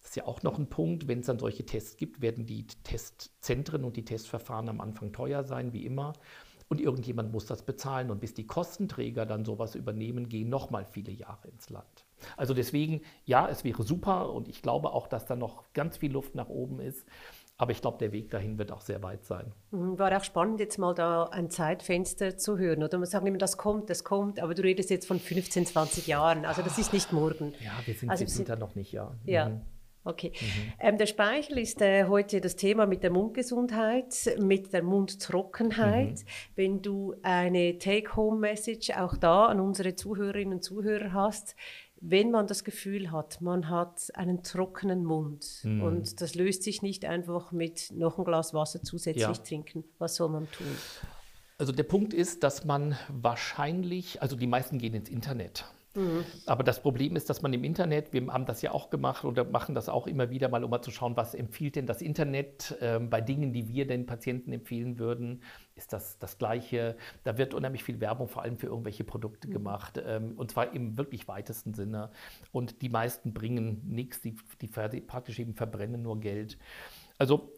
das 0.00 0.10
ist 0.10 0.16
ja 0.16 0.26
auch 0.26 0.42
noch 0.42 0.58
ein 0.58 0.68
Punkt, 0.68 1.08
wenn 1.08 1.20
es 1.20 1.26
dann 1.26 1.38
solche 1.38 1.64
Tests 1.64 1.96
gibt, 1.96 2.20
werden 2.20 2.46
die 2.46 2.66
Testzentren 2.66 3.84
und 3.84 3.96
die 3.96 4.04
Testverfahren 4.04 4.68
am 4.68 4.80
Anfang 4.80 5.12
teuer 5.12 5.44
sein, 5.44 5.72
wie 5.72 5.84
immer. 5.84 6.12
Und 6.68 6.80
irgendjemand 6.80 7.32
muss 7.32 7.46
das 7.46 7.64
bezahlen. 7.64 8.10
Und 8.10 8.20
bis 8.20 8.34
die 8.34 8.46
Kostenträger 8.46 9.26
dann 9.26 9.44
sowas 9.44 9.74
übernehmen, 9.74 10.28
gehen 10.28 10.48
nochmal 10.48 10.84
viele 10.84 11.12
Jahre 11.12 11.48
ins 11.48 11.70
Land. 11.70 12.03
Also 12.36 12.54
deswegen, 12.54 13.02
ja, 13.24 13.48
es 13.48 13.64
wäre 13.64 13.82
super 13.82 14.32
und 14.32 14.48
ich 14.48 14.62
glaube 14.62 14.92
auch, 14.92 15.06
dass 15.06 15.26
da 15.26 15.36
noch 15.36 15.72
ganz 15.72 15.98
viel 15.98 16.12
Luft 16.12 16.34
nach 16.34 16.48
oben 16.48 16.80
ist. 16.80 17.06
Aber 17.56 17.70
ich 17.70 17.80
glaube, 17.80 17.98
der 17.98 18.12
Weg 18.12 18.30
dahin 18.30 18.58
wird 18.58 18.72
auch 18.72 18.80
sehr 18.80 19.02
weit 19.02 19.24
sein. 19.24 19.52
Mhm, 19.70 19.98
war 19.98 20.16
auch 20.16 20.24
spannend, 20.24 20.58
jetzt 20.58 20.76
mal 20.78 20.92
da 20.92 21.24
ein 21.24 21.50
Zeitfenster 21.50 22.36
zu 22.36 22.58
hören. 22.58 22.82
Oder 22.82 22.98
man 22.98 23.06
sagt 23.06 23.26
immer, 23.26 23.38
das 23.38 23.56
kommt, 23.56 23.90
das 23.90 24.02
kommt, 24.02 24.40
aber 24.40 24.54
du 24.54 24.62
redest 24.62 24.90
jetzt 24.90 25.06
von 25.06 25.20
15, 25.20 25.66
20 25.66 26.06
Jahren. 26.08 26.44
Also 26.46 26.62
das 26.62 26.78
ist 26.78 26.92
nicht 26.92 27.12
morgen. 27.12 27.54
Ja, 27.60 27.72
wir 27.84 27.94
sind, 27.94 28.10
also, 28.10 28.22
wir 28.22 28.28
sind 28.28 28.48
da 28.48 28.56
noch 28.56 28.74
nicht, 28.74 28.92
ja. 28.92 29.14
Ja. 29.24 29.50
Mhm. 29.50 29.60
Okay. 30.06 30.32
Mhm. 30.38 30.72
Ähm, 30.80 30.98
der 30.98 31.06
Speichel 31.06 31.58
ist 31.58 31.80
äh, 31.80 32.04
heute 32.04 32.42
das 32.42 32.56
Thema 32.56 32.84
mit 32.84 33.02
der 33.02 33.10
Mundgesundheit, 33.10 34.14
mit 34.38 34.72
der 34.72 34.82
Mundtrockenheit. 34.82 36.18
Mhm. 36.18 36.24
Wenn 36.56 36.82
du 36.82 37.14
eine 37.22 37.78
Take-Home-Message 37.78 38.90
auch 38.98 39.16
da 39.16 39.46
an 39.46 39.60
unsere 39.60 39.94
Zuhörerinnen 39.94 40.54
und 40.54 40.62
Zuhörer 40.62 41.14
hast, 41.14 41.56
wenn 42.06 42.30
man 42.30 42.46
das 42.46 42.64
Gefühl 42.64 43.10
hat, 43.10 43.40
man 43.40 43.70
hat 43.70 44.10
einen 44.14 44.42
trockenen 44.42 45.04
Mund 45.04 45.60
mhm. 45.62 45.82
und 45.82 46.20
das 46.20 46.34
löst 46.34 46.62
sich 46.62 46.82
nicht 46.82 47.06
einfach 47.06 47.50
mit 47.50 47.92
noch 47.92 48.18
ein 48.18 48.24
Glas 48.24 48.52
Wasser 48.52 48.82
zusätzlich 48.82 49.22
ja. 49.22 49.32
trinken, 49.32 49.84
was 49.98 50.16
soll 50.16 50.28
man 50.28 50.50
tun? 50.50 50.66
Also 51.56 51.72
der 51.72 51.84
Punkt 51.84 52.12
ist, 52.12 52.42
dass 52.42 52.66
man 52.66 52.98
wahrscheinlich, 53.08 54.20
also 54.20 54.36
die 54.36 54.46
meisten 54.46 54.78
gehen 54.78 54.92
ins 54.92 55.08
Internet. 55.08 55.64
Mhm. 55.94 56.24
Aber 56.46 56.64
das 56.64 56.82
Problem 56.82 57.16
ist, 57.16 57.30
dass 57.30 57.42
man 57.42 57.52
im 57.52 57.64
Internet, 57.64 58.12
wir 58.12 58.26
haben 58.28 58.46
das 58.46 58.62
ja 58.62 58.72
auch 58.72 58.90
gemacht 58.90 59.24
oder 59.24 59.44
machen 59.44 59.74
das 59.74 59.88
auch 59.88 60.06
immer 60.06 60.30
wieder 60.30 60.48
mal, 60.48 60.64
um 60.64 60.70
mal 60.70 60.82
zu 60.82 60.90
schauen, 60.90 61.16
was 61.16 61.34
empfiehlt 61.34 61.76
denn 61.76 61.86
das 61.86 62.02
Internet 62.02 62.76
äh, 62.80 62.98
bei 62.98 63.20
Dingen, 63.20 63.52
die 63.52 63.68
wir 63.68 63.86
den 63.86 64.06
Patienten 64.06 64.52
empfehlen 64.52 64.98
würden, 64.98 65.42
ist 65.76 65.92
das 65.92 66.18
das 66.18 66.38
Gleiche. 66.38 66.96
Da 67.22 67.38
wird 67.38 67.54
unheimlich 67.54 67.84
viel 67.84 68.00
Werbung 68.00 68.28
vor 68.28 68.42
allem 68.42 68.58
für 68.58 68.66
irgendwelche 68.66 69.04
Produkte 69.04 69.48
mhm. 69.48 69.52
gemacht 69.52 70.02
ähm, 70.04 70.34
und 70.36 70.50
zwar 70.50 70.72
im 70.72 70.98
wirklich 70.98 71.28
weitesten 71.28 71.74
Sinne. 71.74 72.10
Und 72.52 72.82
die 72.82 72.88
meisten 72.88 73.32
bringen 73.32 73.82
nichts, 73.86 74.20
die, 74.20 74.36
die 74.60 74.68
praktisch 74.68 75.38
eben 75.38 75.54
verbrennen 75.54 76.02
nur 76.02 76.18
Geld. 76.20 76.58
Also 77.18 77.52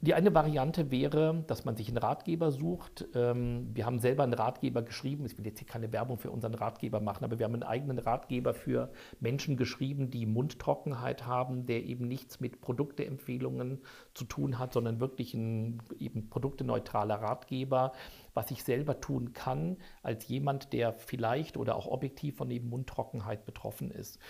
die 0.00 0.14
eine 0.14 0.32
Variante 0.32 0.92
wäre, 0.92 1.42
dass 1.48 1.64
man 1.64 1.74
sich 1.74 1.88
einen 1.88 1.96
Ratgeber 1.96 2.52
sucht. 2.52 3.06
Ähm, 3.14 3.70
wir 3.74 3.84
haben 3.84 3.98
selber 3.98 4.22
einen 4.22 4.34
Ratgeber 4.34 4.82
geschrieben. 4.82 5.26
Ich 5.26 5.36
will 5.36 5.46
jetzt 5.46 5.58
hier 5.58 5.66
keine 5.66 5.92
Werbung 5.92 6.18
für 6.18 6.30
unseren 6.30 6.54
Ratgeber 6.54 7.00
machen, 7.00 7.24
aber 7.24 7.40
wir 7.40 7.46
haben 7.46 7.54
einen 7.54 7.64
eigenen 7.64 7.98
Ratgeber 7.98 8.54
für 8.54 8.92
Menschen 9.18 9.56
geschrieben, 9.56 10.10
die 10.10 10.24
Mundtrockenheit 10.24 11.26
haben, 11.26 11.66
der 11.66 11.84
eben 11.84 12.06
nichts 12.06 12.38
mit 12.38 12.60
Produkteempfehlungen 12.60 13.80
zu 14.14 14.24
tun 14.24 14.60
hat, 14.60 14.72
sondern 14.72 15.00
wirklich 15.00 15.34
ein 15.34 15.82
eben 15.98 16.30
produkteneutraler 16.30 17.16
Ratgeber, 17.16 17.90
was 18.34 18.52
ich 18.52 18.62
selber 18.62 19.00
tun 19.00 19.32
kann 19.32 19.78
als 20.04 20.28
jemand, 20.28 20.72
der 20.72 20.92
vielleicht 20.92 21.56
oder 21.56 21.74
auch 21.74 21.88
objektiv 21.88 22.36
von 22.36 22.52
eben 22.52 22.68
Mundtrockenheit 22.68 23.44
betroffen 23.44 23.90
ist. 23.90 24.20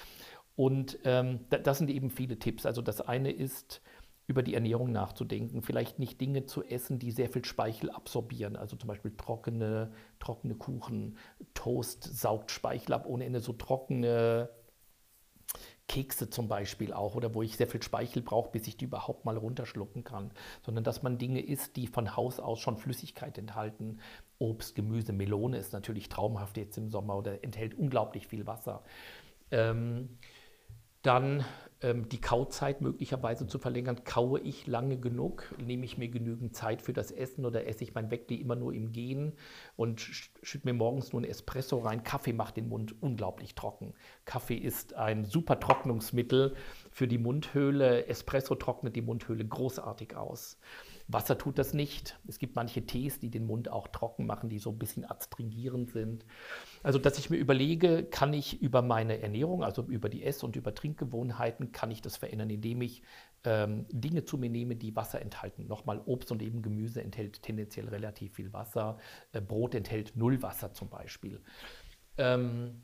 Und 0.59 0.99
ähm, 1.05 1.41
das 1.51 1.79
sind 1.79 1.89
eben 1.89 2.11
viele 2.11 2.37
Tipps. 2.39 2.67
Also 2.67 2.83
das 2.83 3.01
eine 3.01 3.31
ist, 3.31 3.81
über 4.29 4.43
die 4.43 4.55
Ernährung 4.55 4.93
nachzudenken, 4.93 5.63
vielleicht 5.63 5.99
nicht 5.99 6.21
Dinge 6.21 6.45
zu 6.45 6.63
essen, 6.63 6.99
die 6.99 7.11
sehr 7.11 7.31
viel 7.31 7.47
Speichel 7.47 7.91
absorbieren, 7.91 8.57
also 8.57 8.77
zum 8.77 8.87
Beispiel 8.87 9.17
trockene, 9.17 9.91
trockene 10.21 10.55
Kuchen, 10.55 11.17
Toast 11.55 12.05
saugt 12.05 12.51
Speichel 12.51 12.93
ab 12.93 13.07
ohne 13.07 13.25
Ende, 13.25 13.41
so 13.41 13.55
trockene 13.55 14.51
Kekse 15.89 16.29
zum 16.29 16.47
Beispiel 16.47 16.93
auch, 16.93 17.15
oder 17.15 17.35
wo 17.35 17.43
ich 17.43 17.57
sehr 17.57 17.67
viel 17.67 17.83
Speichel 17.83 18.21
brauche, 18.21 18.51
bis 18.51 18.67
ich 18.67 18.77
die 18.77 18.85
überhaupt 18.85 19.25
mal 19.25 19.39
runterschlucken 19.39 20.05
kann, 20.05 20.31
sondern 20.61 20.85
dass 20.85 21.03
man 21.03 21.17
Dinge 21.17 21.41
isst, 21.41 21.77
die 21.77 21.87
von 21.87 22.15
Haus 22.15 22.39
aus 22.39 22.61
schon 22.61 22.77
Flüssigkeit 22.77 23.39
enthalten. 23.39 24.01
Obst, 24.39 24.75
Gemüse, 24.75 25.15
Melone 25.15 25.57
ist 25.57 25.73
natürlich 25.73 26.11
traumhaft 26.11 26.59
jetzt 26.59 26.77
im 26.77 26.91
Sommer 26.91 27.17
oder 27.17 27.43
enthält 27.43 27.73
unglaublich 27.73 28.27
viel 28.27 28.47
Wasser. 28.47 28.85
Ähm, 29.51 30.19
dann 31.01 31.47
die 31.81 32.21
Kauzeit 32.21 32.81
möglicherweise 32.81 33.47
zu 33.47 33.61
verlängern. 33.61 34.03
Kaue 34.03 34.41
ich 34.41 34.67
lange 34.67 34.99
genug? 34.99 35.55
Nehme 35.65 35.85
ich 35.85 35.97
mir 35.97 36.09
genügend 36.09 36.57
Zeit 36.57 36.83
für 36.83 36.93
das 36.93 37.13
Essen 37.13 37.47
oder 37.47 37.69
esse 37.69 37.85
ich 37.85 37.95
mein 37.95 38.11
Weckli 38.11 38.35
immer 38.35 38.57
nur 38.57 38.75
im 38.75 38.91
Gehen 38.91 39.35
und 39.77 40.01
schütte 40.01 40.67
mir 40.67 40.75
morgens 40.75 41.13
nur 41.13 41.23
ein 41.23 41.25
Espresso 41.25 41.79
rein? 41.79 42.03
Kaffee 42.03 42.33
macht 42.33 42.57
den 42.57 42.69
Mund 42.69 43.01
unglaublich 43.01 43.55
trocken. 43.55 43.95
Kaffee 44.25 44.57
ist 44.57 44.95
ein 44.95 45.25
super 45.25 45.61
Trocknungsmittel 45.61 46.57
für 46.91 47.07
die 47.07 47.19
Mundhöhle. 47.19 48.07
Espresso 48.07 48.57
trocknet 48.57 48.97
die 48.97 49.03
Mundhöhle 49.03 49.45
großartig 49.45 50.17
aus. 50.17 50.59
Wasser 51.09 51.39
tut 51.39 51.59
das 51.59 51.73
nicht. 51.73 52.19
Es 52.29 52.39
gibt 52.39 52.55
manche 52.55 52.85
Tees, 52.85 53.19
die 53.19 53.31
den 53.31 53.47
Mund 53.47 53.71
auch 53.71 53.89
trocken 53.89 54.27
machen, 54.27 54.51
die 54.51 54.59
so 54.59 54.71
ein 54.71 54.79
bisschen 54.79 55.07
adstringierend 55.07 55.91
sind. 55.91 56.27
Also, 56.83 56.99
dass 56.99 57.19
ich 57.19 57.31
mir 57.31 57.39
überlege, 57.39 58.05
kann 58.05 58.35
ich 58.35 58.61
über 58.61 58.83
meine 58.83 59.21
Ernährung, 59.21 59.65
also 59.65 59.83
über 59.85 60.11
die 60.11 60.23
Ess- 60.23 60.43
und 60.43 60.55
über 60.55 60.75
Trinkgewohnheiten, 60.75 61.73
kann 61.73 61.91
ich 61.91 62.03
das 62.03 62.19
verändern, 62.19 62.51
indem 62.51 62.83
ich 62.83 63.03
ähm, 63.45 63.87
Dinge 63.91 64.25
zu 64.25 64.37
mir 64.37 64.51
nehme, 64.51 64.77
die 64.77 64.95
Wasser 64.95 65.23
enthalten. 65.23 65.67
Nochmal, 65.67 66.03
Obst 66.05 66.31
und 66.31 66.43
eben 66.43 66.61
Gemüse 66.61 67.03
enthält 67.03 67.43
tendenziell 67.43 67.89
relativ 67.89 68.35
viel 68.35 68.53
Wasser. 68.53 68.99
Äh, 69.33 69.41
Brot 69.41 69.75
enthält 69.75 70.15
null 70.15 70.43
Wasser 70.43 70.75
zum 70.75 70.91
Beispiel. 70.91 71.41
Ähm, 72.19 72.83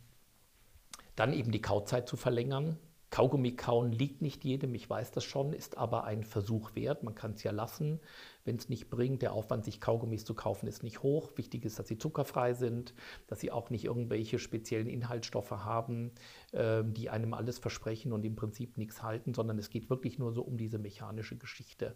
dann 1.15 1.35
eben 1.35 1.53
die 1.53 1.61
Kauzeit 1.63 2.09
zu 2.09 2.17
verlängern. 2.17 2.79
Kaugummi 3.15 3.53
kauen 3.53 3.93
liegt 3.93 4.23
nicht 4.23 4.43
jedem, 4.43 4.75
ich 4.75 4.91
weiß 4.91 5.13
das 5.13 5.23
schon, 5.23 5.53
ist 5.53 5.79
aber 5.79 6.03
ein 6.03 6.25
Versuch 6.25 6.75
wert. 6.75 7.05
Man 7.05 7.15
kann 7.15 7.35
es 7.35 7.45
ja 7.45 7.53
lassen, 7.53 8.01
wenn 8.45 8.57
es 8.57 8.69
nicht 8.69 8.91
bringt. 8.91 9.23
Der 9.23 9.35
Aufwand, 9.35 9.65
sich 9.65 9.81
Kaugummis 9.81 10.25
zu 10.25 10.35
kaufen, 10.35 10.67
ist 10.67 10.83
nicht 10.83 11.05
hoch. 11.05 11.31
Wichtig 11.37 11.65
ist, 11.65 11.79
dass 11.79 11.87
sie 11.87 11.97
zuckerfrei 11.97 12.55
sind, 12.55 12.93
dass 13.29 13.39
sie 13.39 13.53
auch 13.53 13.71
nicht 13.71 13.85
irgendwelche 13.85 14.41
speziellen 14.41 14.89
Inhaltsstoffe 14.89 15.53
haben, 15.53 16.11
äh, 16.51 16.83
die 16.85 17.09
einem 17.09 17.35
alles 17.35 17.61
versprechen 17.61 18.13
und 18.13 18.25
im 18.25 18.35
Prinzip 18.35 18.79
nichts 18.79 19.05
halten, 19.05 19.33
sondern 19.33 19.61
es 19.61 19.71
geht 19.71 19.91
wirklich 19.91 20.19
nur 20.19 20.33
so 20.33 20.43
um 20.43 20.57
diese 20.57 20.81
mechanische 20.81 21.37
Geschichte. 21.37 21.95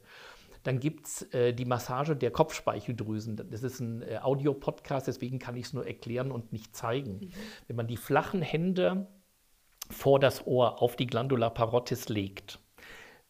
Dann 0.63 0.79
gibt 0.79 1.07
es 1.07 1.23
äh, 1.35 1.53
die 1.53 1.65
Massage 1.65 2.15
der 2.15 2.31
Kopfspeicheldrüsen. 2.31 3.43
Das 3.51 3.65
ist 3.65 3.81
ein 3.81 4.03
äh, 4.03 4.19
Audiopodcast, 4.23 5.09
deswegen 5.09 5.41
kann 5.41 5.57
ich 5.57 5.67
es 5.67 5.73
nur 5.73 5.85
erklären 5.85 6.31
und 6.31 6.53
nicht 6.53 6.77
zeigen. 6.77 7.15
Mhm. 7.15 7.31
Wenn 7.67 7.75
man 7.75 7.89
die 7.89 7.97
flachen 7.97 8.41
Hände 8.41 9.09
vor 9.91 10.21
das 10.21 10.47
Ohr 10.47 10.83
auf 10.83 10.97
die 10.97 11.07
Glandula 11.07 11.51
parottis 11.51 12.09
legt, 12.09 12.61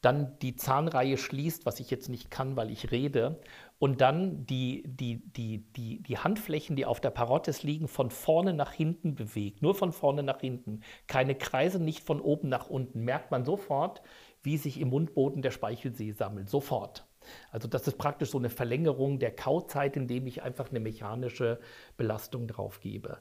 dann 0.00 0.38
die 0.40 0.54
Zahnreihe 0.54 1.18
schließt, 1.18 1.66
was 1.66 1.80
ich 1.80 1.90
jetzt 1.90 2.08
nicht 2.08 2.30
kann, 2.30 2.56
weil 2.56 2.70
ich 2.70 2.92
rede, 2.92 3.40
und 3.80 4.00
dann 4.00 4.44
die, 4.46 4.82
die, 4.86 5.22
die, 5.32 5.64
die, 5.72 6.02
die 6.02 6.18
Handflächen, 6.18 6.74
die 6.74 6.84
auf 6.84 7.00
der 7.00 7.10
Parottis 7.10 7.62
liegen, 7.62 7.86
von 7.86 8.10
vorne 8.10 8.52
nach 8.52 8.72
hinten 8.72 9.14
bewegt. 9.14 9.62
Nur 9.62 9.74
von 9.74 9.92
vorne 9.92 10.24
nach 10.24 10.40
hinten. 10.40 10.80
Keine 11.06 11.36
Kreise, 11.36 11.80
nicht 11.80 12.02
von 12.02 12.20
oben 12.20 12.48
nach 12.48 12.68
unten. 12.68 13.04
Merkt 13.04 13.30
man 13.30 13.44
sofort, 13.44 14.02
wie 14.42 14.56
sich 14.56 14.80
im 14.80 14.88
Mundboden 14.88 15.42
der 15.42 15.52
Speichelsee 15.52 16.10
sammelt. 16.10 16.48
Sofort. 16.48 17.06
Also 17.52 17.68
das 17.68 17.86
ist 17.86 17.98
praktisch 17.98 18.30
so 18.30 18.38
eine 18.38 18.50
Verlängerung 18.50 19.20
der 19.20 19.34
Kauzeit, 19.34 19.96
indem 19.96 20.26
ich 20.26 20.42
einfach 20.42 20.70
eine 20.70 20.80
mechanische 20.80 21.60
Belastung 21.96 22.48
drauf 22.48 22.80
gebe. 22.80 23.18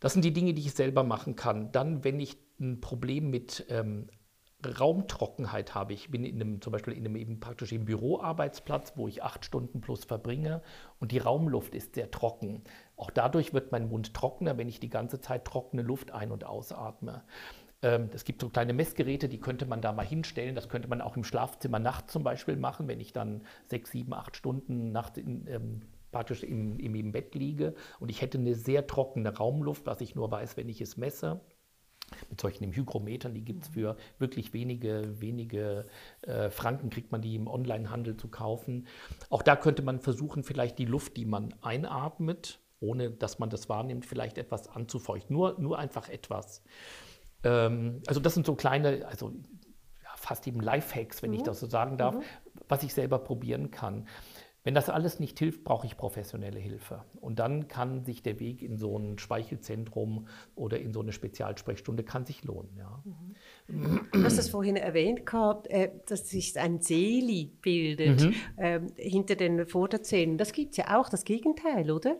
Das 0.00 0.12
sind 0.12 0.24
die 0.24 0.32
Dinge, 0.32 0.54
die 0.54 0.62
ich 0.62 0.74
selber 0.74 1.02
machen 1.02 1.36
kann. 1.36 1.72
Dann, 1.72 2.04
wenn 2.04 2.20
ich 2.20 2.36
ein 2.60 2.80
Problem 2.80 3.30
mit 3.30 3.66
ähm, 3.68 4.08
Raumtrockenheit 4.64 5.74
habe, 5.74 5.92
ich 5.92 6.10
bin 6.10 6.24
in 6.24 6.40
einem, 6.40 6.60
zum 6.60 6.72
Beispiel 6.72 6.94
in 6.94 7.06
einem 7.06 7.16
eben 7.16 7.38
praktisch 7.38 7.72
im 7.72 7.84
Büroarbeitsplatz, 7.84 8.94
wo 8.96 9.06
ich 9.06 9.22
acht 9.22 9.44
Stunden 9.44 9.80
plus 9.80 10.04
verbringe 10.04 10.62
und 10.98 11.12
die 11.12 11.18
Raumluft 11.18 11.74
ist 11.74 11.94
sehr 11.94 12.10
trocken. 12.10 12.64
Auch 12.96 13.10
dadurch 13.10 13.54
wird 13.54 13.70
mein 13.70 13.88
Mund 13.88 14.14
trockener, 14.14 14.58
wenn 14.58 14.68
ich 14.68 14.80
die 14.80 14.88
ganze 14.88 15.20
Zeit 15.20 15.44
trockene 15.44 15.82
Luft 15.82 16.10
ein- 16.10 16.32
und 16.32 16.44
ausatme. 16.44 17.22
Ähm, 17.82 18.10
es 18.12 18.24
gibt 18.24 18.40
so 18.40 18.48
kleine 18.48 18.72
Messgeräte, 18.72 19.28
die 19.28 19.38
könnte 19.38 19.66
man 19.66 19.80
da 19.80 19.92
mal 19.92 20.06
hinstellen. 20.06 20.56
Das 20.56 20.68
könnte 20.68 20.88
man 20.88 21.00
auch 21.00 21.16
im 21.16 21.22
Schlafzimmer 21.22 21.78
nachts 21.78 22.12
zum 22.12 22.24
Beispiel 22.24 22.56
machen, 22.56 22.88
wenn 22.88 22.98
ich 22.98 23.12
dann 23.12 23.42
sechs, 23.66 23.92
sieben, 23.92 24.12
acht 24.12 24.36
Stunden 24.36 24.90
nachts 24.90 25.18
in, 25.18 25.46
ähm, 25.46 25.82
praktisch 26.18 26.42
im, 26.42 26.80
im, 26.80 26.96
im 26.96 27.12
Bett 27.12 27.36
liege 27.36 27.76
und 28.00 28.10
ich 28.10 28.22
hätte 28.22 28.38
eine 28.38 28.56
sehr 28.56 28.88
trockene 28.88 29.36
Raumluft, 29.36 29.86
was 29.86 30.00
ich 30.00 30.16
nur 30.16 30.32
weiß, 30.32 30.56
wenn 30.56 30.68
ich 30.68 30.80
es 30.80 30.96
messe. 30.96 31.40
Mit 32.28 32.40
solchen 32.40 32.72
Hygrometern, 32.72 33.34
die 33.34 33.44
gibt 33.44 33.62
es 33.62 33.68
für 33.68 33.96
wirklich 34.18 34.52
wenige, 34.52 35.20
wenige 35.20 35.86
äh, 36.22 36.50
Franken, 36.50 36.90
kriegt 36.90 37.12
man 37.12 37.22
die 37.22 37.36
im 37.36 37.46
Onlinehandel 37.46 38.16
zu 38.16 38.26
kaufen. 38.26 38.88
Auch 39.30 39.42
da 39.42 39.54
könnte 39.54 39.82
man 39.82 40.00
versuchen, 40.00 40.42
vielleicht 40.42 40.80
die 40.80 40.86
Luft, 40.86 41.16
die 41.16 41.24
man 41.24 41.54
einatmet, 41.60 42.58
ohne 42.80 43.12
dass 43.12 43.38
man 43.38 43.48
das 43.48 43.68
wahrnimmt, 43.68 44.04
vielleicht 44.04 44.38
etwas 44.38 44.66
anzufeuchten. 44.66 45.36
Nur, 45.36 45.60
nur 45.60 45.78
einfach 45.78 46.08
etwas. 46.08 46.64
Ähm, 47.44 48.02
also 48.08 48.18
das 48.18 48.34
sind 48.34 48.44
so 48.44 48.56
kleine, 48.56 49.06
also 49.06 49.28
ja, 50.02 50.10
fast 50.16 50.48
eben 50.48 50.58
Lifehacks, 50.58 51.22
wenn 51.22 51.30
mhm. 51.30 51.36
ich 51.36 51.42
das 51.44 51.60
so 51.60 51.68
sagen 51.68 51.96
darf, 51.96 52.16
mhm. 52.16 52.22
was 52.66 52.82
ich 52.82 52.92
selber 52.92 53.20
probieren 53.20 53.70
kann. 53.70 54.08
Wenn 54.68 54.74
das 54.74 54.90
alles 54.90 55.18
nicht 55.18 55.38
hilft, 55.38 55.64
brauche 55.64 55.86
ich 55.86 55.96
professionelle 55.96 56.58
Hilfe. 56.58 57.02
Und 57.22 57.38
dann 57.38 57.68
kann 57.68 58.04
sich 58.04 58.22
der 58.22 58.38
Weg 58.38 58.60
in 58.60 58.76
so 58.76 58.98
ein 58.98 59.18
Speichelzentrum 59.18 60.28
oder 60.56 60.78
in 60.78 60.92
so 60.92 61.00
eine 61.00 61.12
Spezialsprechstunde 61.12 62.02
kann 62.02 62.26
sich 62.26 62.44
lohnen. 62.44 62.76
Ja. 62.76 63.02
Du 64.12 64.22
hast 64.22 64.36
es 64.36 64.50
vorhin 64.50 64.76
erwähnt 64.76 65.24
gehabt, 65.24 65.68
äh, 65.68 65.90
dass 66.04 66.28
sich 66.28 66.58
ein 66.60 66.82
Seli 66.82 67.50
bildet 67.62 68.20
mhm. 68.20 68.34
ähm, 68.58 68.86
hinter 68.96 69.36
den 69.36 69.66
Vorderzähnen. 69.66 70.36
Das 70.36 70.52
gibt 70.52 70.72
es 70.72 70.76
ja 70.76 71.00
auch, 71.00 71.08
das 71.08 71.24
Gegenteil, 71.24 71.90
oder? 71.90 72.18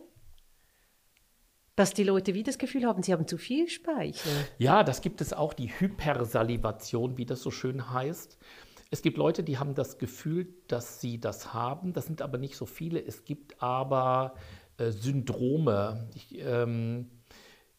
Dass 1.75 1.93
die 1.93 2.03
Leute 2.03 2.33
wie 2.33 2.41
das 2.41 2.57
Gefühl 2.57 2.83
haben, 2.83 3.03
sie 3.03 3.13
haben 3.13 3.27
zu 3.27 3.37
viel 3.37 3.69
Speichel. 3.69 4.31
Ja, 4.57 4.83
das 4.83 5.01
gibt 5.01 5.21
es 5.21 5.33
auch, 5.33 5.53
die 5.53 5.67
Hypersalivation, 5.67 7.15
wie 7.15 7.27
das 7.27 7.43
so 7.43 7.51
schön 7.51 7.93
heißt. 7.93 8.39
Es 8.91 9.01
gibt 9.01 9.17
Leute, 9.17 9.43
die 9.43 9.57
haben 9.57 9.75
das 9.75 9.97
Gefühl, 9.97 10.53
dass 10.67 10.99
sie 10.99 11.19
das 11.19 11.53
haben. 11.53 11.93
Das 11.93 12.05
sind 12.05 12.21
aber 12.21 12.37
nicht 12.37 12.55
so 12.55 12.65
viele. 12.65 13.03
Es 13.03 13.23
gibt 13.23 13.61
aber 13.61 14.33
äh, 14.77 14.91
Syndrome, 14.91 16.09
ich, 16.15 16.39
ähm, 16.39 17.09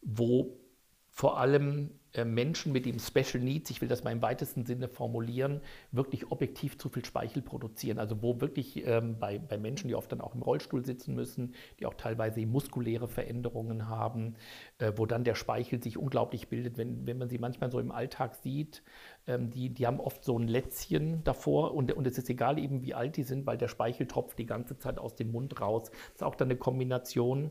wo 0.03 0.61
vor 1.09 1.39
allem 1.39 2.00
Menschen 2.25 2.73
mit 2.73 2.87
dem 2.87 2.99
Special 2.99 3.43
Needs, 3.43 3.71
ich 3.71 3.81
will 3.81 3.89
das 3.89 4.05
mal 4.05 4.11
im 4.11 4.23
weitesten 4.23 4.65
Sinne 4.67 4.89
formulieren, 4.89 5.61
wirklich 5.93 6.31
objektiv 6.31 6.79
zu 6.79 6.89
viel 6.89 7.05
Speichel 7.05 7.43
produzieren. 7.43 7.99
Also 7.99 8.23
wo 8.23 8.41
wirklich 8.41 8.87
ähm, 8.87 9.19
bei, 9.19 9.39
bei 9.39 9.59
Menschen, 9.59 9.89
die 9.89 9.95
oft 9.95 10.11
dann 10.11 10.21
auch 10.21 10.35
im 10.35 10.43
Rollstuhl 10.43 10.85
sitzen 10.85 11.15
müssen, 11.15 11.55
die 11.79 11.87
auch 11.87 11.95
teilweise 11.95 12.45
muskuläre 12.47 13.09
Veränderungen 13.09 13.89
haben, 13.89 14.35
äh, 14.79 14.93
wo 14.97 15.07
dann 15.07 15.25
der 15.25 15.35
Speichel 15.35 15.83
sich 15.83 15.99
unglaublich 15.99 16.49
bildet, 16.49 16.79
wenn, 16.79 17.07
wenn 17.07 17.19
man 17.19 17.29
sie 17.29 17.39
manchmal 17.39 17.71
so 17.71 17.79
im 17.79 17.93
Alltag 17.93 18.35
sieht, 18.35 18.83
ähm, 19.27 19.51
die, 19.51 19.71
die 19.71 19.87
haben 19.87 20.01
oft 20.01 20.25
so 20.25 20.39
ein 20.39 20.49
Lätzchen 20.49 21.23
davor 21.25 21.75
und, 21.75 21.93
und 21.93 22.07
es 22.07 22.19
ist 22.19 22.29
egal 22.29 22.59
eben, 22.59 22.83
wie 22.83 22.95
alt 22.95 23.17
die 23.17 23.23
sind, 23.23 23.47
weil 23.47 23.59
der 23.59 23.69
Speichel 23.69 24.07
tropft 24.07 24.39
die 24.39 24.47
ganze 24.47 24.79
Zeit 24.79 24.99
aus 24.99 25.15
dem 25.15 25.31
Mund 25.31 25.61
raus. 25.61 25.91
Das 25.91 26.15
ist 26.17 26.23
auch 26.23 26.35
dann 26.35 26.49
eine 26.49 26.59
Kombination 26.59 27.51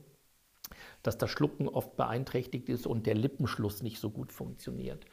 dass 1.03 1.17
das 1.17 1.29
Schlucken 1.29 1.67
oft 1.67 1.95
beeinträchtigt 1.97 2.69
ist 2.69 2.87
und 2.87 3.05
der 3.05 3.15
Lippenschluss 3.15 3.81
nicht 3.83 3.99
so 3.99 4.09
gut 4.09 4.31
funktioniert. 4.31 5.05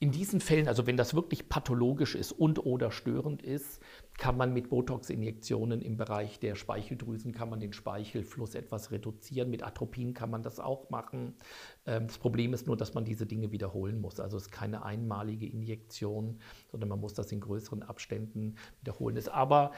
In 0.00 0.10
diesen 0.10 0.40
Fällen, 0.40 0.68
also 0.68 0.86
wenn 0.86 0.96
das 0.96 1.14
wirklich 1.14 1.48
pathologisch 1.48 2.14
ist 2.14 2.32
und 2.32 2.66
oder 2.66 2.90
störend 2.90 3.42
ist, 3.42 3.80
kann 4.18 4.36
man 4.36 4.52
mit 4.52 4.68
Botox-Injektionen 4.68 5.80
im 5.80 5.96
Bereich 5.96 6.38
der 6.40 6.56
Speicheldrüsen, 6.56 7.32
kann 7.32 7.48
man 7.48 7.60
den 7.60 7.72
Speichelfluss 7.72 8.54
etwas 8.54 8.90
reduzieren. 8.90 9.50
Mit 9.50 9.62
Atropin 9.62 10.12
kann 10.12 10.30
man 10.30 10.42
das 10.42 10.60
auch 10.60 10.90
machen. 10.90 11.34
Ähm, 11.86 12.08
das 12.08 12.18
Problem 12.18 12.52
ist 12.52 12.66
nur, 12.66 12.76
dass 12.76 12.92
man 12.92 13.04
diese 13.04 13.24
Dinge 13.24 13.52
wiederholen 13.52 14.00
muss. 14.00 14.20
Also 14.20 14.36
es 14.36 14.44
ist 14.44 14.50
keine 14.50 14.84
einmalige 14.84 15.46
Injektion, 15.46 16.38
sondern 16.70 16.90
man 16.90 17.00
muss 17.00 17.14
das 17.14 17.32
in 17.32 17.40
größeren 17.40 17.82
Abständen 17.82 18.56
wiederholen. 18.80 19.16
Aber 19.28 19.72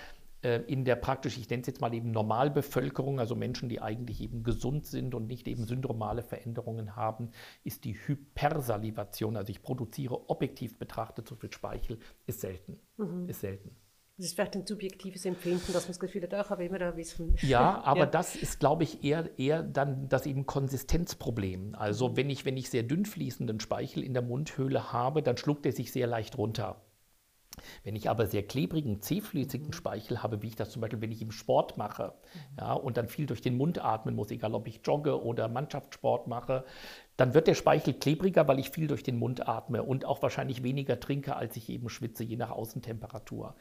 in 0.67 0.85
der 0.85 0.97
praktisch, 0.97 1.39
ich 1.39 1.49
nenne 1.51 1.63
es 1.63 1.67
jetzt 1.67 1.81
mal 1.81 1.93
eben 1.93 2.11
Normalbevölkerung, 2.11 3.19
also 3.19 3.35
Menschen, 3.35 3.69
die 3.69 3.81
eigentlich 3.81 4.21
eben 4.21 4.43
gesund 4.43 4.87
sind 4.87 5.15
und 5.15 5.27
nicht 5.27 5.49
eben 5.49 5.65
syndromale 5.65 6.23
Veränderungen 6.23 6.97
haben, 6.97 7.31
ist 7.65 7.85
die 7.85 7.95
Hypersalivation, 7.95 9.37
also 9.37 9.51
ich 9.51 9.63
produziere 9.63 10.31
objektiv 10.31 10.79
betrachtet 10.79 11.29
so 11.29 11.37
viel 11.37 11.53
Speichel, 11.53 11.99
ist 12.27 12.41
selten. 12.41 12.79
Mhm. 12.97 13.29
Ist 13.29 13.41
selten. 13.41 13.77
Das 14.19 14.27
ist 14.27 14.35
vielleicht 14.35 14.57
ein 14.57 14.67
subjektives 14.67 15.27
Empfinden, 15.27 15.75
dass 15.75 15.83
man 15.83 15.89
das 15.89 16.01
Gefühl 16.01 16.23
hat, 16.23 16.33
ach, 16.33 16.49
habe 16.49 16.65
immer 16.65 16.79
da 16.79 16.97
wissen. 16.97 17.37
Ja, 17.43 17.83
aber 17.83 18.01
ja. 18.01 18.07
das 18.07 18.35
ist, 18.35 18.61
glaube 18.61 18.85
ich, 18.85 19.05
eher, 19.05 19.39
eher 19.39 19.63
dann 19.63 20.09
das 20.09 20.25
eben 20.25 20.47
Konsistenzproblem. 20.47 21.75
Also 21.75 22.09
mhm. 22.09 22.17
wenn 22.17 22.31
ich, 22.31 22.47
wenn 22.47 22.57
ich 22.57 22.71
sehr 22.71 22.83
dünn 22.83 23.05
fließenden 23.05 23.61
Speichel 23.61 24.03
in 24.03 24.15
der 24.15 24.23
Mundhöhle 24.23 24.93
habe, 24.93 25.23
dann 25.23 25.37
schluckt 25.37 25.67
er 25.67 25.73
sich 25.73 25.93
sehr 25.93 26.07
leicht 26.07 26.39
runter. 26.39 26.86
Wenn 27.85 27.97
ich 27.97 28.11
aber 28.11 28.27
sehr 28.27 28.43
klebrigen, 28.43 29.01
zähflüssigen 29.01 29.69
mhm. 29.69 29.73
Speichel 29.73 30.23
habe, 30.23 30.43
wie 30.43 30.49
ich 30.49 30.57
das 30.57 30.71
zum 30.71 30.81
Beispiel, 30.81 31.01
wenn 31.01 31.13
ich 31.13 31.23
im 31.23 31.33
Sport 31.33 31.77
mache 31.77 32.15
mhm. 32.35 32.59
ja, 32.59 32.73
und 32.73 32.97
dann 32.97 33.09
viel 33.09 33.27
durch 33.27 33.41
den 33.41 33.57
Mund 33.57 33.83
atmen 33.85 34.15
muss, 34.15 34.31
egal 34.31 34.55
ob 34.55 34.67
ich 34.67 34.81
jogge 34.85 35.23
oder 35.23 35.49
Mannschaftssport 35.49 36.27
mache, 36.27 36.65
dann 37.17 37.35
wird 37.35 37.47
der 37.47 37.55
Speichel 37.55 37.95
klebriger, 37.95 38.47
weil 38.47 38.59
ich 38.59 38.71
viel 38.71 38.87
durch 38.87 39.03
den 39.03 39.19
Mund 39.19 39.49
atme 39.49 39.83
und 39.83 40.05
auch 40.05 40.23
wahrscheinlich 40.23 40.63
weniger 40.63 41.01
trinke, 41.01 41.37
als 41.37 41.57
ich 41.57 41.71
eben 41.71 41.89
schwitze, 41.89 42.25
je 42.25 42.37
nach 42.37 42.51
Außentemperatur. 42.51 43.55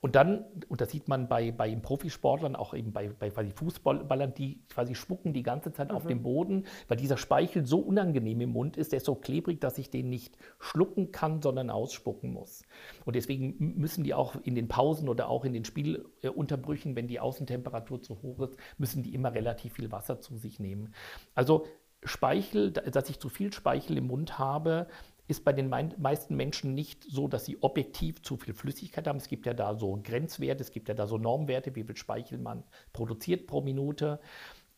Und 0.00 0.14
dann, 0.14 0.44
und 0.68 0.80
das 0.80 0.90
sieht 0.90 1.08
man 1.08 1.28
bei, 1.28 1.50
bei 1.50 1.74
Profisportlern, 1.74 2.54
auch 2.54 2.74
eben 2.74 2.92
bei, 2.92 3.08
bei 3.08 3.30
quasi 3.30 3.50
Fußballern, 3.50 4.34
die 4.34 4.60
quasi 4.68 4.94
spucken 4.94 5.32
die 5.32 5.42
ganze 5.42 5.72
Zeit 5.72 5.90
mhm. 5.90 5.96
auf 5.96 6.06
dem 6.06 6.22
Boden, 6.22 6.64
weil 6.86 6.98
dieser 6.98 7.16
Speichel 7.16 7.66
so 7.66 7.78
unangenehm 7.78 8.40
im 8.40 8.50
Mund 8.50 8.76
ist, 8.76 8.92
der 8.92 8.98
ist 8.98 9.06
so 9.06 9.14
klebrig, 9.14 9.60
dass 9.60 9.78
ich 9.78 9.90
den 9.90 10.10
nicht 10.10 10.36
schlucken 10.58 11.10
kann, 11.10 11.40
sondern 11.40 11.70
ausspucken 11.70 12.32
muss. 12.32 12.62
Und 13.06 13.16
deswegen 13.16 13.56
müssen 13.58 14.04
die 14.04 14.14
auch 14.14 14.36
in 14.42 14.54
den 14.54 14.68
Pausen 14.68 15.08
oder 15.08 15.28
auch 15.28 15.44
in 15.44 15.54
den 15.54 15.64
Spielunterbrüchen, 15.64 16.94
wenn 16.94 17.08
die 17.08 17.20
Außentemperatur 17.20 18.02
zu 18.02 18.20
hoch 18.22 18.40
ist, 18.40 18.56
müssen 18.76 19.02
die 19.02 19.14
immer 19.14 19.32
relativ 19.32 19.74
viel 19.74 19.90
Wasser 19.90 20.20
zu 20.20 20.36
sich 20.36 20.60
nehmen. 20.60 20.94
Also 21.34 21.66
Speichel, 22.04 22.70
dass 22.72 23.10
ich 23.10 23.18
zu 23.18 23.28
viel 23.28 23.52
Speichel 23.52 23.98
im 23.98 24.06
Mund 24.06 24.38
habe, 24.38 24.86
ist 25.28 25.44
bei 25.44 25.52
den 25.52 25.68
meisten 25.68 26.36
Menschen 26.36 26.74
nicht 26.74 27.04
so, 27.04 27.28
dass 27.28 27.44
sie 27.44 27.58
objektiv 27.60 28.22
zu 28.22 28.38
viel 28.38 28.54
Flüssigkeit 28.54 29.06
haben. 29.06 29.18
Es 29.18 29.28
gibt 29.28 29.44
ja 29.44 29.52
da 29.52 29.74
so 29.74 30.00
Grenzwerte, 30.02 30.62
es 30.62 30.72
gibt 30.72 30.88
ja 30.88 30.94
da 30.94 31.06
so 31.06 31.18
Normwerte, 31.18 31.74
wie 31.76 31.84
viel 31.84 31.96
Speichel 31.96 32.38
man 32.38 32.64
produziert 32.94 33.46
pro 33.46 33.60
Minute. 33.60 34.20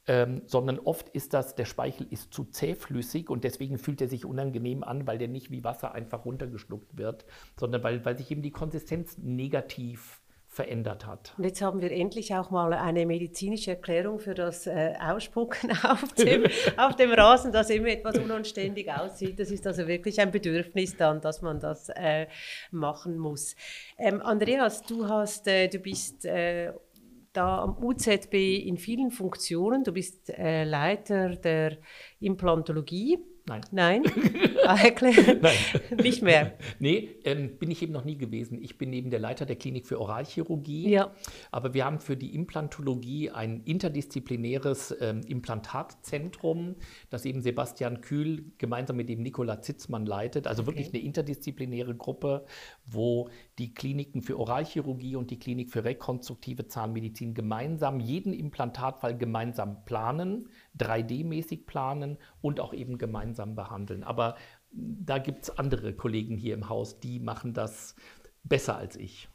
Ähm, 0.07 0.43
sondern 0.47 0.81
oft 0.81 1.09
ist 1.11 1.35
das, 1.35 1.55
der 1.55 1.67
Speichel 1.67 2.07
ist 2.11 2.33
zu 2.35 2.45
zähflüssig 2.45 3.31
und 3.31 3.45
deswegen 3.45 3.79
fühlt 3.79 4.01
er 4.01 4.09
sich 4.09 4.25
unangenehm 4.25 4.83
an, 4.83 5.07
weil 5.07 5.19
der 5.19 5.29
nicht 5.29 5.51
wie 5.51 5.63
Wasser 5.63 5.93
einfach 5.93 6.25
runtergeschluckt 6.25 6.97
wird, 6.97 7.27
sondern 7.57 7.85
weil, 7.85 8.05
weil 8.05 8.17
sich 8.17 8.31
eben 8.31 8.43
die 8.43 8.51
Konsistenz 8.51 9.19
negativ 9.19 10.20
verändert 10.51 11.07
hat. 11.07 11.33
Und 11.39 11.45
jetzt 11.45 11.63
haben 11.63 11.81
wir 11.81 11.93
endlich 11.93 12.35
auch 12.35 12.51
mal 12.51 12.73
eine 12.73 13.07
medizinische 13.07 13.71
Erklärung 13.71 14.19
für 14.19 14.35
das 14.35 14.67
äh, 14.67 14.95
Ausspucken 15.01 15.71
auf 15.85 16.13
dem, 16.19 16.45
auf 16.77 16.97
dem 16.97 17.13
Rasen, 17.13 17.53
das 17.53 17.71
immer 17.71 17.89
etwas 17.89 18.19
unanständig 18.19 18.91
aussieht. 18.91 19.39
Das 19.39 19.53
ist 19.53 19.65
also 19.65 19.87
wirklich 19.87 20.21
ein 20.21 20.33
Bedürfnis 20.33 20.97
dann, 20.97 21.21
dass 21.21 21.41
man 21.41 21.61
das 21.61 21.89
äh, 21.91 22.27
machen 22.73 23.17
muss. 23.17 23.55
Ähm, 23.97 24.21
Andreas, 24.23 24.83
du 24.83 25.09
hast, 25.09 25.47
äh, 25.47 25.69
du 25.69 25.79
bist 25.79 26.25
äh, 26.25 26.73
da 27.33 27.63
am 27.63 27.81
UZB 27.81 28.35
in 28.67 28.77
vielen 28.77 29.13
Funktionen. 29.13 29.85
Du 29.85 29.93
bist 29.93 30.31
äh, 30.31 30.65
Leiter 30.65 31.37
der 31.37 31.79
Implantologie 32.19 33.19
Nein. 33.51 33.63
Nein? 33.71 34.03
Ah, 34.67 34.77
Nein. 35.01 35.55
Nicht 36.03 36.23
mehr. 36.23 36.55
Nee, 36.79 37.17
ähm, 37.25 37.59
bin 37.59 37.71
ich 37.71 37.83
eben 37.83 37.93
noch 37.93 38.05
nie 38.05 38.17
gewesen. 38.17 38.59
Ich 38.63 38.79
bin 38.79 38.93
eben 38.93 39.11
der 39.11 39.21
Leiter 39.21 39.47
der 39.47 39.57
Klinik 39.57 39.87
für 39.87 40.01
Oralchirurgie. 40.01 40.91
Ja. 40.91 41.13
Aber 41.51 41.75
wir 41.75 41.85
haben 41.85 42.01
für 42.01 42.17
die 42.17 42.35
Implantologie 42.35 43.31
ein 43.31 43.63
interdisziplinäres 43.65 44.95
ähm, 45.01 45.23
Implantatzentrum, 45.27 46.77
das 47.11 47.25
eben 47.25 47.43
Sebastian 47.43 48.01
Kühl 48.01 48.53
gemeinsam 48.59 48.97
mit 48.97 49.09
dem 49.09 49.23
Nikola 49.23 49.63
Zitzmann 49.63 50.07
leitet. 50.07 50.47
Also 50.47 50.63
okay. 50.63 50.71
wirklich 50.71 50.89
eine 50.95 51.03
interdisziplinäre 51.03 51.95
Gruppe, 51.95 52.45
wo 52.87 53.29
die 53.59 53.75
Kliniken 53.75 54.23
für 54.23 54.39
Oralchirurgie 54.39 55.17
und 55.17 55.31
die 55.31 55.39
Klinik 55.39 55.71
für 55.71 55.85
rekonstruktive 55.85 56.67
Zahnmedizin 56.67 57.35
gemeinsam 57.35 58.01
jeden 58.01 58.33
Implantatfall 58.33 59.17
gemeinsam 59.17 59.85
planen, 59.85 60.49
3D-mäßig 60.79 61.67
planen 61.67 62.19
und 62.41 62.61
auch 62.61 62.73
eben 62.73 62.99
gemeinsam 62.99 63.55
behandeln. 63.55 64.03
Aber 64.05 64.37
da 64.73 65.19
gibt 65.19 65.45
es 65.45 65.59
andere 65.59 65.95
Kollegen 65.95 66.37
hier 66.37 66.55
im 66.55 66.69
Haus, 66.69 67.01
die 67.01 67.21
machen 67.21 67.55
das 67.55 67.95
besser 68.45 68.77
als 68.77 68.97
ich. 68.97 69.29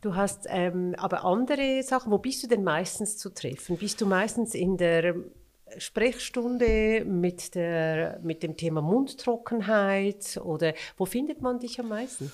Du 0.00 0.14
hast 0.14 0.46
ähm, 0.48 0.94
aber 0.96 1.24
andere 1.24 1.82
Sachen. 1.82 2.12
Wo 2.12 2.18
bist 2.18 2.42
du 2.42 2.46
denn 2.46 2.62
meistens 2.62 3.16
zu 3.16 3.30
treffen? 3.30 3.76
Bist 3.76 4.00
du 4.00 4.06
meistens 4.06 4.54
in 4.54 4.76
der 4.76 5.14
Sprechstunde 5.76 7.04
mit, 7.04 7.54
der, 7.54 8.20
mit 8.22 8.42
dem 8.42 8.56
Thema 8.56 8.80
Mundtrockenheit 8.80 10.40
oder 10.42 10.74
wo 10.96 11.04
findet 11.04 11.42
man 11.42 11.58
dich 11.58 11.80
am 11.80 11.88
meisten? 11.88 12.30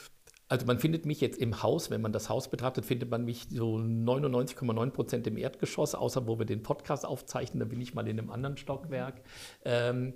Also 0.49 0.67
man 0.67 0.79
findet 0.79 1.07
mich 1.07 1.21
jetzt 1.21 1.39
im 1.39 1.63
Haus, 1.63 1.91
wenn 1.91 2.03
man 2.03 2.13
das 2.13 2.29
Haus 2.29 2.49
betrachtet, 2.49 2.85
findet 2.85 3.11
man 3.11 3.25
mich 3.25 3.47
so 3.51 3.77
99,9 3.77 4.91
Prozent 4.91 5.27
im 5.27 5.39
Erdgeschoss, 5.39 5.95
außer 5.95 6.27
wo 6.27 6.39
wir 6.39 6.47
den 6.47 6.63
Podcast 6.63 7.07
aufzeichnen, 7.07 7.61
da 7.61 7.65
bin 7.65 7.81
ich 7.81 7.95
mal 7.95 8.07
in 8.07 8.19
einem 8.19 8.31
anderen 8.31 8.57
Stockwerk. 8.57 9.23
Ähm, 9.65 10.15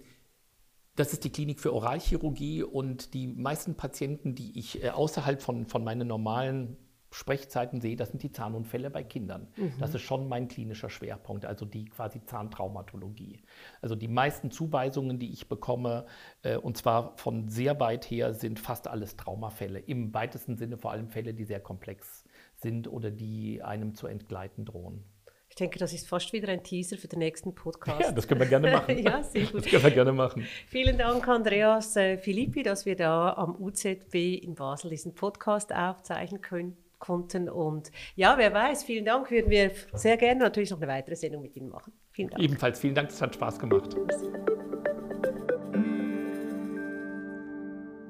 das 0.98 1.12
ist 1.12 1.22
die 1.22 1.30
Klinik 1.30 1.60
für 1.60 1.72
Oralchirurgie 1.72 2.64
und 2.64 3.14
die 3.14 3.28
meisten 3.28 3.76
Patienten, 3.76 4.34
die 4.34 4.58
ich 4.58 4.82
äh, 4.82 4.90
außerhalb 4.90 5.40
von, 5.40 5.66
von 5.66 5.84
meinen 5.84 6.08
normalen 6.08 6.76
Sprechzeiten 7.10 7.80
sehe, 7.80 7.96
das 7.96 8.10
sind 8.10 8.22
die 8.22 8.32
Zahnunfälle 8.32 8.90
bei 8.90 9.02
Kindern. 9.02 9.48
Mhm. 9.56 9.74
Das 9.78 9.94
ist 9.94 10.02
schon 10.02 10.28
mein 10.28 10.48
klinischer 10.48 10.90
Schwerpunkt, 10.90 11.46
also 11.46 11.64
die 11.64 11.86
quasi 11.86 12.22
Zahntraumatologie. 12.24 13.42
Also 13.80 13.94
die 13.94 14.08
meisten 14.08 14.50
Zuweisungen, 14.50 15.18
die 15.18 15.32
ich 15.32 15.48
bekomme, 15.48 16.06
äh, 16.42 16.56
und 16.56 16.76
zwar 16.76 17.16
von 17.16 17.48
sehr 17.48 17.78
weit 17.80 18.04
her, 18.10 18.34
sind 18.34 18.58
fast 18.58 18.88
alles 18.88 19.16
Traumafälle. 19.16 19.78
Im 19.78 20.12
weitesten 20.12 20.56
Sinne 20.56 20.76
vor 20.76 20.90
allem 20.90 21.08
Fälle, 21.08 21.32
die 21.32 21.44
sehr 21.44 21.60
komplex 21.60 22.24
sind 22.56 22.88
oder 22.88 23.10
die 23.10 23.62
einem 23.62 23.94
zu 23.94 24.06
entgleiten 24.08 24.64
drohen. 24.64 25.04
Ich 25.58 25.60
denke, 25.60 25.80
das 25.80 25.92
ist 25.92 26.06
fast 26.06 26.32
wieder 26.32 26.52
ein 26.52 26.62
Teaser 26.62 26.96
für 26.96 27.08
den 27.08 27.18
nächsten 27.18 27.52
Podcast. 27.52 28.00
Ja, 28.00 28.12
das 28.12 28.28
können 28.28 28.38
wir 28.38 28.46
gerne 28.46 28.70
machen. 28.76 28.96
ja, 28.96 29.24
sehr 29.24 29.42
gut. 29.46 29.56
Das 29.56 29.66
können 29.66 29.82
wir 29.82 29.90
gerne 29.90 30.12
machen. 30.12 30.46
Vielen 30.68 30.96
Dank, 30.96 31.26
Andreas 31.26 31.96
äh, 31.96 32.16
Philippi, 32.16 32.62
dass 32.62 32.86
wir 32.86 32.94
da 32.94 33.32
am 33.32 33.56
UZB 33.60 34.40
in 34.40 34.54
Basel 34.54 34.90
diesen 34.90 35.16
Podcast 35.16 35.74
aufzeichnen 35.74 36.42
können 36.42 36.76
konnten. 37.00 37.48
Und 37.48 37.90
ja, 38.14 38.38
wer 38.38 38.54
weiß, 38.54 38.84
vielen 38.84 39.04
Dank. 39.04 39.32
Würden 39.32 39.50
wir 39.50 39.72
sehr 39.94 40.16
gerne 40.16 40.42
natürlich 40.42 40.70
noch 40.70 40.80
eine 40.80 40.86
weitere 40.86 41.16
Sendung 41.16 41.42
mit 41.42 41.56
Ihnen 41.56 41.70
machen. 41.70 41.92
Vielen 42.12 42.30
Dank. 42.30 42.40
Ebenfalls 42.40 42.78
vielen 42.78 42.94
Dank, 42.94 43.10
es 43.10 43.20
hat 43.20 43.34
Spaß 43.34 43.58
gemacht. 43.58 43.96